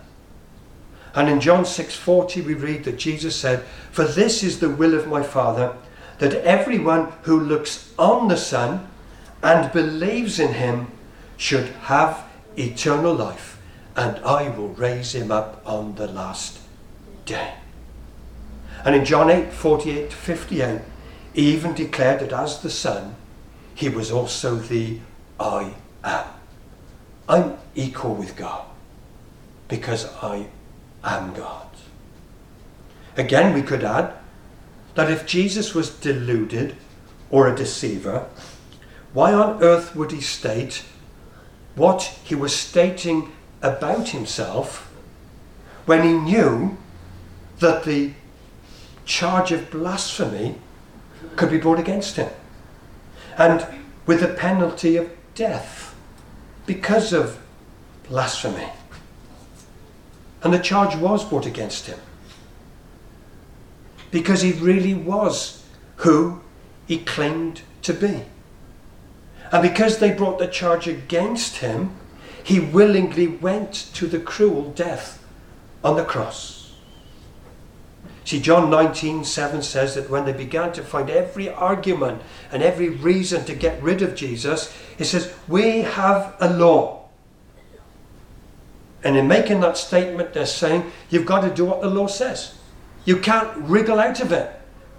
And 1.14 1.28
in 1.28 1.40
John 1.40 1.64
6:40 1.64 2.42
we 2.42 2.54
read 2.54 2.84
that 2.84 2.98
Jesus 2.98 3.34
said, 3.34 3.64
"For 3.90 4.04
this 4.04 4.42
is 4.42 4.60
the 4.60 4.68
will 4.68 4.94
of 4.94 5.08
my 5.08 5.22
Father, 5.22 5.72
that 6.18 6.34
everyone 6.44 7.12
who 7.22 7.40
looks 7.40 7.90
on 7.98 8.28
the 8.28 8.36
Son 8.36 8.86
and 9.42 9.72
believes 9.72 10.38
in 10.38 10.54
him 10.54 10.88
should 11.36 11.68
have 11.84 12.24
eternal 12.56 13.14
life, 13.14 13.58
and 13.96 14.18
I 14.24 14.48
will 14.48 14.68
raise 14.68 15.14
him 15.14 15.30
up 15.30 15.62
on 15.64 15.94
the 15.94 16.06
last 16.06 16.58
day." 17.24 17.54
And 18.86 18.94
in 18.94 19.04
John 19.04 19.26
8:48 19.30 20.10
to 20.10 20.16
58, 20.16 20.80
he 21.32 21.52
even 21.52 21.74
declared 21.74 22.20
that 22.20 22.32
as 22.32 22.60
the 22.60 22.70
Son, 22.70 23.16
he 23.74 23.88
was 23.88 24.12
also 24.12 24.54
the 24.54 25.00
I 25.40 25.74
am. 26.04 26.26
I'm 27.28 27.58
equal 27.74 28.14
with 28.14 28.36
God 28.36 28.64
because 29.66 30.06
I 30.22 30.46
am 31.02 31.34
God. 31.34 31.66
Again, 33.16 33.54
we 33.54 33.62
could 33.62 33.82
add 33.82 34.12
that 34.94 35.10
if 35.10 35.26
Jesus 35.26 35.74
was 35.74 35.90
deluded 35.90 36.76
or 37.28 37.48
a 37.48 37.56
deceiver, 37.56 38.26
why 39.12 39.32
on 39.32 39.64
earth 39.64 39.96
would 39.96 40.12
he 40.12 40.20
state 40.20 40.84
what 41.74 42.02
he 42.22 42.36
was 42.36 42.54
stating 42.54 43.32
about 43.62 44.10
himself 44.10 44.92
when 45.86 46.04
he 46.04 46.12
knew 46.12 46.78
that 47.58 47.82
the 47.82 48.12
charge 49.06 49.52
of 49.52 49.70
blasphemy 49.70 50.56
could 51.36 51.50
be 51.50 51.58
brought 51.58 51.78
against 51.78 52.16
him? 52.16 52.30
And 53.38 53.66
with 54.04 54.20
the 54.20 54.28
penalty 54.28 54.96
of 54.96 55.10
death 55.34 55.94
because 56.66 57.12
of 57.12 57.38
blasphemy. 58.08 58.68
And 60.42 60.52
the 60.52 60.58
charge 60.58 60.96
was 60.96 61.24
brought 61.24 61.46
against 61.46 61.86
him 61.86 61.98
because 64.10 64.42
he 64.42 64.52
really 64.52 64.94
was 64.94 65.64
who 65.96 66.40
he 66.86 66.98
claimed 66.98 67.62
to 67.82 67.92
be. 67.92 68.22
And 69.52 69.62
because 69.62 69.98
they 69.98 70.12
brought 70.12 70.38
the 70.38 70.46
charge 70.46 70.88
against 70.88 71.58
him, 71.58 71.96
he 72.42 72.60
willingly 72.60 73.26
went 73.26 73.72
to 73.94 74.06
the 74.06 74.20
cruel 74.20 74.70
death 74.70 75.24
on 75.82 75.96
the 75.96 76.04
cross. 76.04 76.55
See, 78.26 78.40
John 78.40 78.70
19 78.70 79.24
7 79.24 79.62
says 79.62 79.94
that 79.94 80.10
when 80.10 80.24
they 80.24 80.32
began 80.32 80.72
to 80.72 80.82
find 80.82 81.08
every 81.08 81.48
argument 81.48 82.22
and 82.50 82.60
every 82.60 82.88
reason 82.88 83.44
to 83.44 83.54
get 83.54 83.80
rid 83.80 84.02
of 84.02 84.16
Jesus, 84.16 84.76
it 84.98 85.04
says, 85.04 85.32
We 85.46 85.82
have 85.82 86.34
a 86.40 86.52
law. 86.52 87.04
And 89.04 89.16
in 89.16 89.28
making 89.28 89.60
that 89.60 89.78
statement, 89.78 90.34
they're 90.34 90.44
saying, 90.44 90.90
You've 91.08 91.24
got 91.24 91.42
to 91.42 91.54
do 91.54 91.66
what 91.66 91.82
the 91.82 91.88
law 91.88 92.08
says. 92.08 92.58
You 93.04 93.18
can't 93.18 93.56
wriggle 93.58 94.00
out 94.00 94.20
of 94.20 94.32
it. 94.32 94.50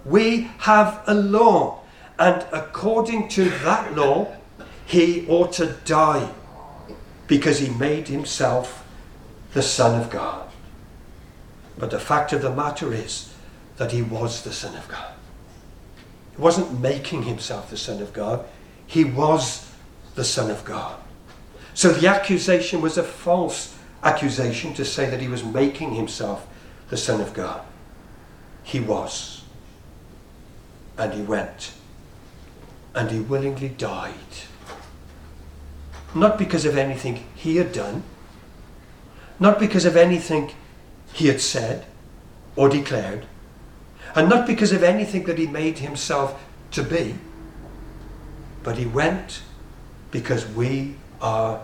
We 0.06 0.50
have 0.60 1.02
a 1.06 1.12
law. 1.12 1.80
And 2.18 2.46
according 2.50 3.28
to 3.28 3.44
that 3.44 3.94
law, 3.94 4.34
he 4.86 5.28
ought 5.28 5.52
to 5.52 5.76
die 5.84 6.32
because 7.26 7.58
he 7.58 7.68
made 7.68 8.08
himself 8.08 8.86
the 9.52 9.60
Son 9.60 10.00
of 10.00 10.08
God. 10.08 10.47
But 11.78 11.90
the 11.90 12.00
fact 12.00 12.32
of 12.32 12.42
the 12.42 12.54
matter 12.54 12.92
is 12.92 13.32
that 13.76 13.92
he 13.92 14.02
was 14.02 14.42
the 14.42 14.52
Son 14.52 14.76
of 14.76 14.88
God. 14.88 15.12
He 16.34 16.42
wasn't 16.42 16.80
making 16.80 17.22
himself 17.22 17.70
the 17.70 17.76
Son 17.76 18.02
of 18.02 18.12
God, 18.12 18.44
he 18.86 19.04
was 19.04 19.70
the 20.14 20.24
Son 20.24 20.50
of 20.50 20.64
God. 20.64 20.98
So 21.74 21.92
the 21.92 22.08
accusation 22.08 22.80
was 22.80 22.98
a 22.98 23.04
false 23.04 23.76
accusation 24.02 24.74
to 24.74 24.84
say 24.84 25.08
that 25.08 25.20
he 25.20 25.28
was 25.28 25.44
making 25.44 25.94
himself 25.94 26.46
the 26.90 26.96
Son 26.96 27.20
of 27.20 27.34
God. 27.34 27.62
He 28.64 28.80
was. 28.80 29.44
And 30.96 31.14
he 31.14 31.22
went. 31.22 31.72
And 32.94 33.10
he 33.10 33.20
willingly 33.20 33.68
died. 33.68 34.14
Not 36.14 36.38
because 36.38 36.64
of 36.64 36.76
anything 36.76 37.26
he 37.34 37.56
had 37.56 37.72
done, 37.72 38.02
not 39.38 39.60
because 39.60 39.84
of 39.84 39.96
anything 39.96 40.52
he 41.12 41.28
had 41.28 41.40
said 41.40 41.86
or 42.56 42.68
declared, 42.68 43.26
and 44.14 44.28
not 44.28 44.46
because 44.46 44.72
of 44.72 44.82
anything 44.82 45.24
that 45.24 45.38
he 45.38 45.46
made 45.46 45.78
himself 45.78 46.42
to 46.72 46.82
be, 46.82 47.14
but 48.62 48.76
he 48.76 48.86
went 48.86 49.42
because 50.10 50.46
we 50.48 50.96
are 51.20 51.60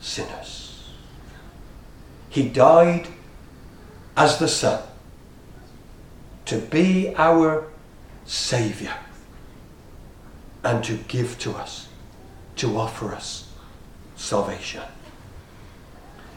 sinners. 0.00 0.90
He 2.28 2.48
died 2.48 3.08
as 4.16 4.38
the 4.38 4.48
Son 4.48 4.82
to 6.46 6.58
be 6.58 7.14
our 7.16 7.64
Saviour 8.24 8.94
and 10.64 10.82
to 10.84 10.96
give 11.08 11.38
to 11.40 11.52
us, 11.52 11.88
to 12.56 12.78
offer 12.78 13.12
us 13.12 13.48
salvation. 14.16 14.82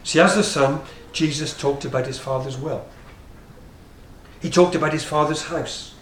See, 0.04 0.20
as 0.20 0.34
the 0.34 0.42
Son, 0.42 0.80
Jesus 1.16 1.56
talked 1.56 1.86
about 1.86 2.06
his 2.06 2.18
Father's 2.18 2.58
will. 2.58 2.84
He 4.42 4.50
talked 4.50 4.74
about 4.74 4.92
his 4.92 5.02
Father's 5.02 5.44
house. 5.44 5.94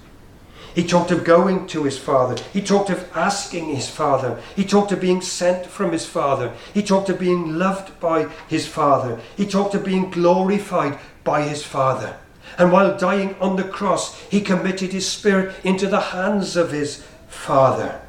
He 0.74 0.84
talked 0.84 1.12
of 1.12 1.22
going 1.22 1.68
to 1.68 1.84
his 1.84 1.96
Father. 1.96 2.34
He 2.52 2.60
talked 2.60 2.90
of 2.90 3.08
asking 3.14 3.72
his 3.72 3.88
Father. 3.88 4.42
He 4.56 4.64
talked 4.64 4.90
of 4.90 5.00
being 5.00 5.20
sent 5.20 5.66
from 5.66 5.92
his 5.92 6.04
Father. 6.04 6.52
He 6.74 6.82
talked 6.82 7.08
of 7.10 7.20
being 7.20 7.56
loved 7.56 8.00
by 8.00 8.24
his 8.48 8.66
Father. 8.66 9.20
He 9.36 9.46
talked 9.46 9.76
of 9.76 9.84
being 9.84 10.10
glorified 10.10 10.98
by 11.22 11.42
his 11.42 11.62
Father. 11.62 12.16
And 12.58 12.72
while 12.72 12.98
dying 12.98 13.36
on 13.40 13.54
the 13.54 13.62
cross, 13.62 14.20
he 14.22 14.40
committed 14.40 14.92
his 14.92 15.08
spirit 15.08 15.54
into 15.62 15.86
the 15.86 16.10
hands 16.10 16.56
of 16.56 16.72
his 16.72 17.04
Father. 17.28 18.00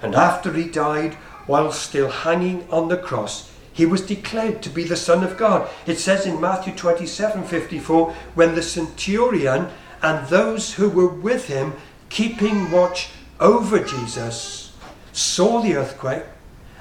And 0.00 0.14
after 0.14 0.50
he 0.54 0.64
died, 0.64 1.12
while 1.46 1.72
still 1.72 2.08
hanging 2.08 2.66
on 2.70 2.88
the 2.88 2.96
cross, 2.96 3.51
he 3.72 3.86
was 3.86 4.02
declared 4.02 4.62
to 4.62 4.68
be 4.68 4.84
the 4.84 4.96
Son 4.96 5.24
of 5.24 5.38
God. 5.38 5.68
It 5.86 5.98
says 5.98 6.26
in 6.26 6.40
Matthew 6.40 6.74
27 6.74 7.44
54, 7.44 8.12
when 8.34 8.54
the 8.54 8.62
centurion 8.62 9.68
and 10.02 10.26
those 10.28 10.74
who 10.74 10.90
were 10.90 11.08
with 11.08 11.46
him, 11.46 11.74
keeping 12.08 12.70
watch 12.70 13.10
over 13.40 13.78
Jesus, 13.78 14.76
saw 15.12 15.60
the 15.60 15.76
earthquake 15.76 16.24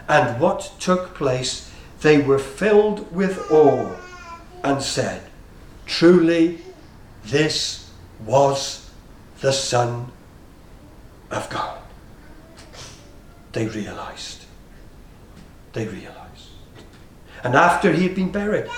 and 0.07 0.39
what 0.41 0.73
took 0.79 1.13
place, 1.15 1.71
they 2.01 2.21
were 2.21 2.39
filled 2.39 3.13
with 3.13 3.51
awe 3.51 3.95
and 4.63 4.81
said, 4.81 5.23
Truly, 5.85 6.59
this 7.23 7.91
was 8.25 8.89
the 9.39 9.53
Son 9.53 10.11
of 11.29 11.49
God. 11.49 11.79
They 13.51 13.67
realized. 13.67 14.45
They 15.73 15.87
realized. 15.87 16.20
And 17.43 17.55
after 17.55 17.91
he 17.91 18.03
had 18.03 18.15
been 18.15 18.31
buried, 18.31 18.69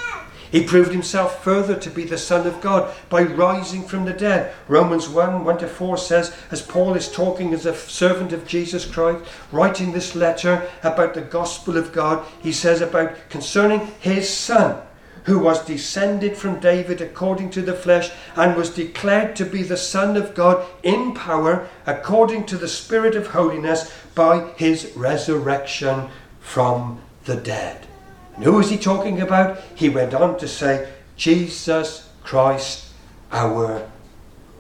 he 0.54 0.64
proved 0.64 0.92
himself 0.92 1.44
further 1.44 1.76
to 1.76 1.90
be 1.90 2.04
the 2.04 2.16
Son 2.16 2.46
of 2.46 2.62
God 2.62 2.94
by 3.10 3.24
rising 3.24 3.84
from 3.88 4.06
the 4.06 4.14
dead. 4.14 4.54
Romans 4.68 5.10
1 5.10 5.44
1 5.44 5.58
to 5.58 5.68
4 5.68 5.98
says, 5.98 6.32
as 6.52 6.62
Paul 6.62 6.94
is 6.94 7.12
talking 7.12 7.56
as 7.56 7.66
a 7.66 7.76
servant 7.76 8.32
of 8.34 8.48
Jesus 8.48 8.86
Christ, 8.86 9.26
writing 9.52 9.92
this 9.92 10.14
letter 10.14 10.70
about 10.84 11.16
the 11.16 11.22
gospel 11.22 11.76
of 11.76 11.92
God, 11.92 12.24
he 12.40 12.52
says 12.52 12.82
about 12.82 13.16
concerning 13.30 13.80
his 14.00 14.30
Son, 14.30 14.80
who 15.24 15.40
was 15.40 15.66
descended 15.66 16.38
from 16.38 16.60
David 16.60 17.02
according 17.02 17.50
to 17.50 17.64
the 17.64 17.74
flesh, 17.74 18.12
and 18.36 18.56
was 18.56 18.70
declared 18.70 19.36
to 19.38 19.46
be 19.46 19.64
the 19.64 19.76
Son 19.76 20.16
of 20.16 20.36
God 20.36 20.64
in 20.84 21.16
power 21.16 21.68
according 21.88 22.46
to 22.46 22.58
the 22.58 22.68
Spirit 22.68 23.16
of 23.16 23.26
holiness 23.26 23.92
by 24.14 24.52
his 24.56 24.92
resurrection 24.96 26.10
from 26.40 27.02
the 27.26 27.38
dead. 27.38 27.88
And 28.36 28.44
who 28.44 28.54
was 28.54 28.70
he 28.70 28.78
talking 28.78 29.22
about? 29.22 29.60
He 29.76 29.90
went 29.90 30.14
on 30.14 30.38
to 30.40 30.48
say, 30.48 30.92
Jesus 31.16 32.10
Christ 32.24 32.88
our 33.32 33.88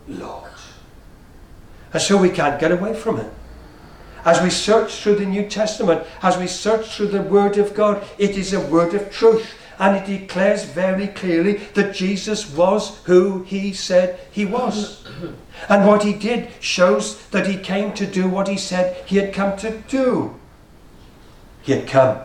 Lord. 0.07 0.51
And 1.91 2.01
so 2.01 2.17
we 2.17 2.29
can't 2.29 2.59
get 2.59 2.71
away 2.71 2.93
from 2.93 3.19
it. 3.19 3.31
As 4.25 4.41
we 4.41 4.49
search 4.49 4.95
through 4.95 5.15
the 5.15 5.25
New 5.25 5.47
Testament, 5.47 6.03
as 6.21 6.37
we 6.37 6.47
search 6.47 6.95
through 6.95 7.07
the 7.07 7.21
Word 7.21 7.57
of 7.57 7.73
God, 7.73 8.03
it 8.17 8.37
is 8.37 8.53
a 8.53 8.59
word 8.59 8.93
of 8.93 9.11
truth. 9.11 9.53
And 9.79 9.97
it 9.97 10.05
declares 10.05 10.63
very 10.63 11.07
clearly 11.07 11.53
that 11.73 11.95
Jesus 11.95 12.49
was 12.49 12.99
who 13.03 13.43
he 13.43 13.73
said 13.73 14.19
he 14.31 14.45
was. 14.45 15.05
And 15.67 15.87
what 15.87 16.03
he 16.03 16.13
did 16.13 16.49
shows 16.59 17.27
that 17.29 17.47
he 17.47 17.57
came 17.57 17.91
to 17.93 18.05
do 18.05 18.27
what 18.27 18.47
he 18.47 18.57
said 18.57 19.03
he 19.05 19.17
had 19.17 19.33
come 19.33 19.57
to 19.57 19.79
do. 19.87 20.35
He 21.63 21.73
had 21.73 21.87
come 21.87 22.19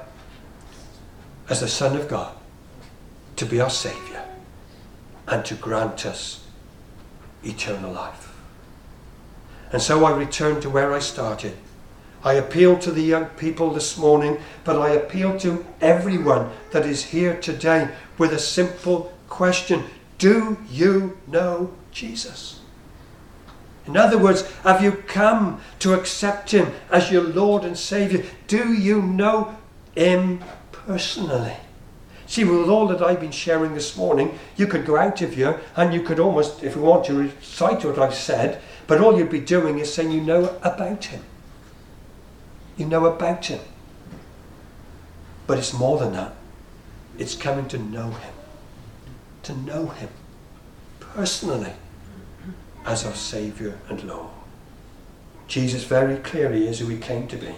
as 1.48 1.60
the 1.60 1.68
Son 1.68 1.96
of 1.96 2.08
God 2.08 2.34
to 3.36 3.46
be 3.46 3.60
our 3.60 3.70
Saviour 3.70 4.24
and 5.26 5.44
to 5.44 5.54
grant 5.54 6.04
us 6.04 6.44
eternal 7.44 7.92
life. 7.92 8.32
And 9.72 9.80
so 9.82 10.04
I 10.04 10.16
return 10.16 10.60
to 10.62 10.70
where 10.70 10.92
I 10.92 10.98
started. 10.98 11.56
I 12.24 12.34
appeal 12.34 12.78
to 12.78 12.90
the 12.90 13.02
young 13.02 13.26
people 13.26 13.70
this 13.70 13.96
morning, 13.96 14.38
but 14.64 14.76
I 14.76 14.90
appeal 14.90 15.38
to 15.40 15.64
everyone 15.80 16.50
that 16.72 16.84
is 16.84 17.04
here 17.04 17.36
today 17.40 17.88
with 18.16 18.32
a 18.32 18.38
simple 18.38 19.12
question 19.28 19.84
Do 20.18 20.58
you 20.70 21.18
know 21.26 21.72
Jesus? 21.92 22.60
In 23.86 23.96
other 23.96 24.18
words, 24.18 24.50
have 24.64 24.82
you 24.82 24.92
come 24.92 25.60
to 25.78 25.94
accept 25.94 26.50
Him 26.50 26.72
as 26.90 27.10
your 27.10 27.22
Lord 27.22 27.64
and 27.64 27.78
Saviour? 27.78 28.22
Do 28.46 28.72
you 28.72 29.00
know 29.00 29.56
Him 29.94 30.42
personally? 30.88 31.54
See, 32.26 32.44
with 32.44 32.70
all 32.70 32.88
that 32.88 33.02
I've 33.02 33.20
been 33.20 33.30
sharing 33.30 33.74
this 33.74 33.94
morning, 33.94 34.38
you 34.56 34.66
could 34.66 34.86
go 34.86 34.96
out 34.96 35.20
of 35.20 35.34
here 35.34 35.60
and 35.76 35.92
you 35.92 36.00
could 36.00 36.18
almost, 36.18 36.62
if 36.64 36.76
you 36.76 36.80
want 36.80 37.04
to 37.06 37.14
recite 37.14 37.84
what 37.84 37.98
I've 37.98 38.14
said, 38.14 38.62
but 38.86 38.98
all 38.98 39.18
you'd 39.18 39.30
be 39.30 39.40
doing 39.40 39.78
is 39.78 39.92
saying 39.92 40.10
you 40.10 40.22
know 40.22 40.56
about 40.62 41.04
Him. 41.04 41.22
You 42.78 42.86
know 42.86 43.04
about 43.04 43.44
Him. 43.44 43.60
But 45.46 45.58
it's 45.58 45.74
more 45.74 45.98
than 45.98 46.14
that. 46.14 46.34
It's 47.18 47.34
coming 47.34 47.68
to 47.68 47.78
know 47.78 48.10
Him. 48.10 48.34
To 49.42 49.54
know 49.54 49.86
Him 49.88 50.08
personally 51.00 51.74
as 52.86 53.04
our 53.04 53.14
Saviour 53.14 53.78
and 53.90 54.02
Lord. 54.04 54.30
Jesus 55.48 55.84
very 55.84 56.16
clearly 56.16 56.66
is 56.66 56.78
who 56.78 56.88
He 56.88 56.96
came 56.96 57.28
to 57.28 57.36
be. 57.36 57.54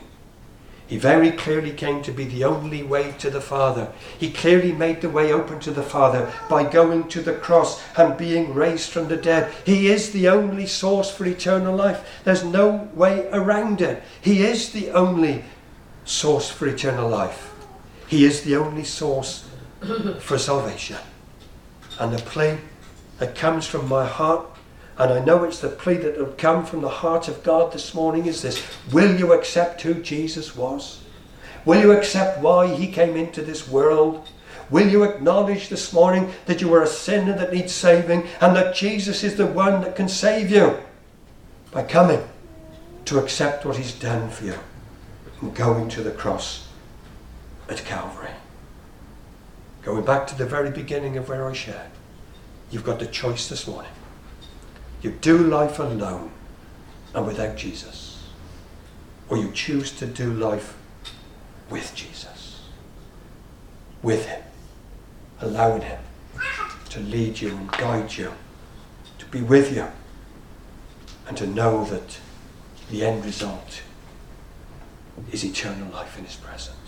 He 0.91 0.97
very 0.97 1.31
clearly 1.31 1.71
came 1.71 2.03
to 2.03 2.11
be 2.11 2.25
the 2.25 2.43
only 2.43 2.83
way 2.83 3.15
to 3.19 3.31
the 3.31 3.41
Father. 3.41 3.93
He 4.19 4.33
clearly 4.33 4.73
made 4.73 5.01
the 5.01 5.09
way 5.09 5.33
open 5.33 5.61
to 5.61 5.71
the 5.71 5.85
Father 5.85 6.33
by 6.49 6.65
going 6.65 7.07
to 7.11 7.23
the 7.23 7.35
cross 7.35 7.81
and 7.97 8.19
being 8.19 8.53
raised 8.53 8.91
from 8.91 9.07
the 9.07 9.17
dead. 9.17 9.53
He 9.65 9.87
is 9.87 10.11
the 10.11 10.29
only 10.29 10.67
source 10.67 11.09
for 11.09 11.25
eternal 11.27 11.77
life. 11.77 12.05
There's 12.25 12.43
no 12.43 12.89
way 12.93 13.29
around 13.31 13.81
it. 13.81 14.03
He 14.21 14.43
is 14.43 14.73
the 14.73 14.91
only 14.91 15.45
source 16.05 16.51
for 16.51 16.67
eternal 16.67 17.09
life. 17.09 17.55
He 18.09 18.25
is 18.25 18.43
the 18.43 18.57
only 18.57 18.83
source 18.83 19.49
for 20.19 20.39
salvation. 20.39 20.99
And 22.01 22.13
the 22.13 22.19
plea 22.19 22.59
that 23.21 23.37
comes 23.37 23.65
from 23.65 23.89
my 23.89 24.07
heart 24.07 24.50
and 25.01 25.15
I 25.15 25.25
know 25.25 25.45
it's 25.45 25.61
the 25.61 25.71
plea 25.71 25.95
that 25.95 26.19
will 26.19 26.35
come 26.37 26.67
from 26.67 26.83
the 26.83 26.89
heart 26.91 27.27
of 27.27 27.43
God 27.43 27.73
this 27.73 27.95
morning 27.95 28.27
is 28.27 28.43
this 28.43 28.63
Will 28.93 29.19
you 29.19 29.33
accept 29.33 29.81
who 29.81 29.95
Jesus 29.95 30.55
was? 30.55 31.01
Will 31.65 31.81
you 31.81 31.93
accept 31.93 32.41
why 32.41 32.67
he 32.75 32.87
came 32.87 33.17
into 33.17 33.41
this 33.41 33.67
world? 33.67 34.29
Will 34.69 34.87
you 34.87 35.03
acknowledge 35.05 35.71
this 35.71 35.95
morning 35.95 36.31
that 36.45 36.61
you 36.61 36.73
are 36.75 36.83
a 36.83 36.87
sinner 36.87 37.35
that 37.39 37.53
needs 37.53 37.73
saving 37.73 38.29
and 38.43 38.55
that 38.55 38.75
Jesus 38.75 39.25
is 39.25 39.37
the 39.37 39.47
one 39.47 39.81
that 39.81 39.97
can 39.97 40.07
save 40.07 40.51
you 40.51 40.79
by 41.73 41.83
coming 41.83 42.23
to 43.07 43.19
accept 43.19 43.65
what 43.65 43.79
he's 43.79 43.95
done 43.95 44.29
for 44.29 44.45
you 44.45 44.59
and 45.41 45.55
going 45.55 45.89
to 45.89 46.03
the 46.03 46.11
cross 46.11 46.69
at 47.71 47.87
Calvary? 47.87 48.35
Going 49.81 50.05
back 50.05 50.27
to 50.27 50.37
the 50.37 50.45
very 50.45 50.71
beginning 50.71 51.17
of 51.17 51.27
where 51.31 51.49
I 51.49 51.55
shared, 51.55 51.91
you've 52.71 52.85
got 52.85 52.99
the 52.99 53.07
choice 53.07 53.49
this 53.49 53.67
morning. 53.67 53.93
You 55.03 55.11
do 55.11 55.39
life 55.39 55.79
alone 55.79 56.31
and 57.15 57.27
without 57.27 57.57
Jesus. 57.57 58.29
Or 59.29 59.37
you 59.37 59.51
choose 59.53 59.93
to 59.93 60.07
do 60.07 60.33
life 60.33 60.77
with 61.71 61.95
Jesus. 61.95 62.63
With 64.03 64.27
Him. 64.27 64.43
Allowing 65.41 65.83
Him 65.83 66.01
to 66.91 67.01
lead 67.01 67.41
you 67.41 67.57
and 67.57 67.71
guide 67.73 68.13
you. 68.17 68.33
To 69.19 69.27
be 69.27 69.41
with 69.41 69.75
you. 69.75 69.87
And 71.27 71.37
to 71.37 71.47
know 71.47 71.85
that 71.85 72.19
the 72.91 73.05
end 73.05 73.25
result 73.25 73.83
is 75.31 75.45
eternal 75.45 75.93
life 75.93 76.19
in 76.19 76.25
His 76.25 76.37
presence. 76.37 76.80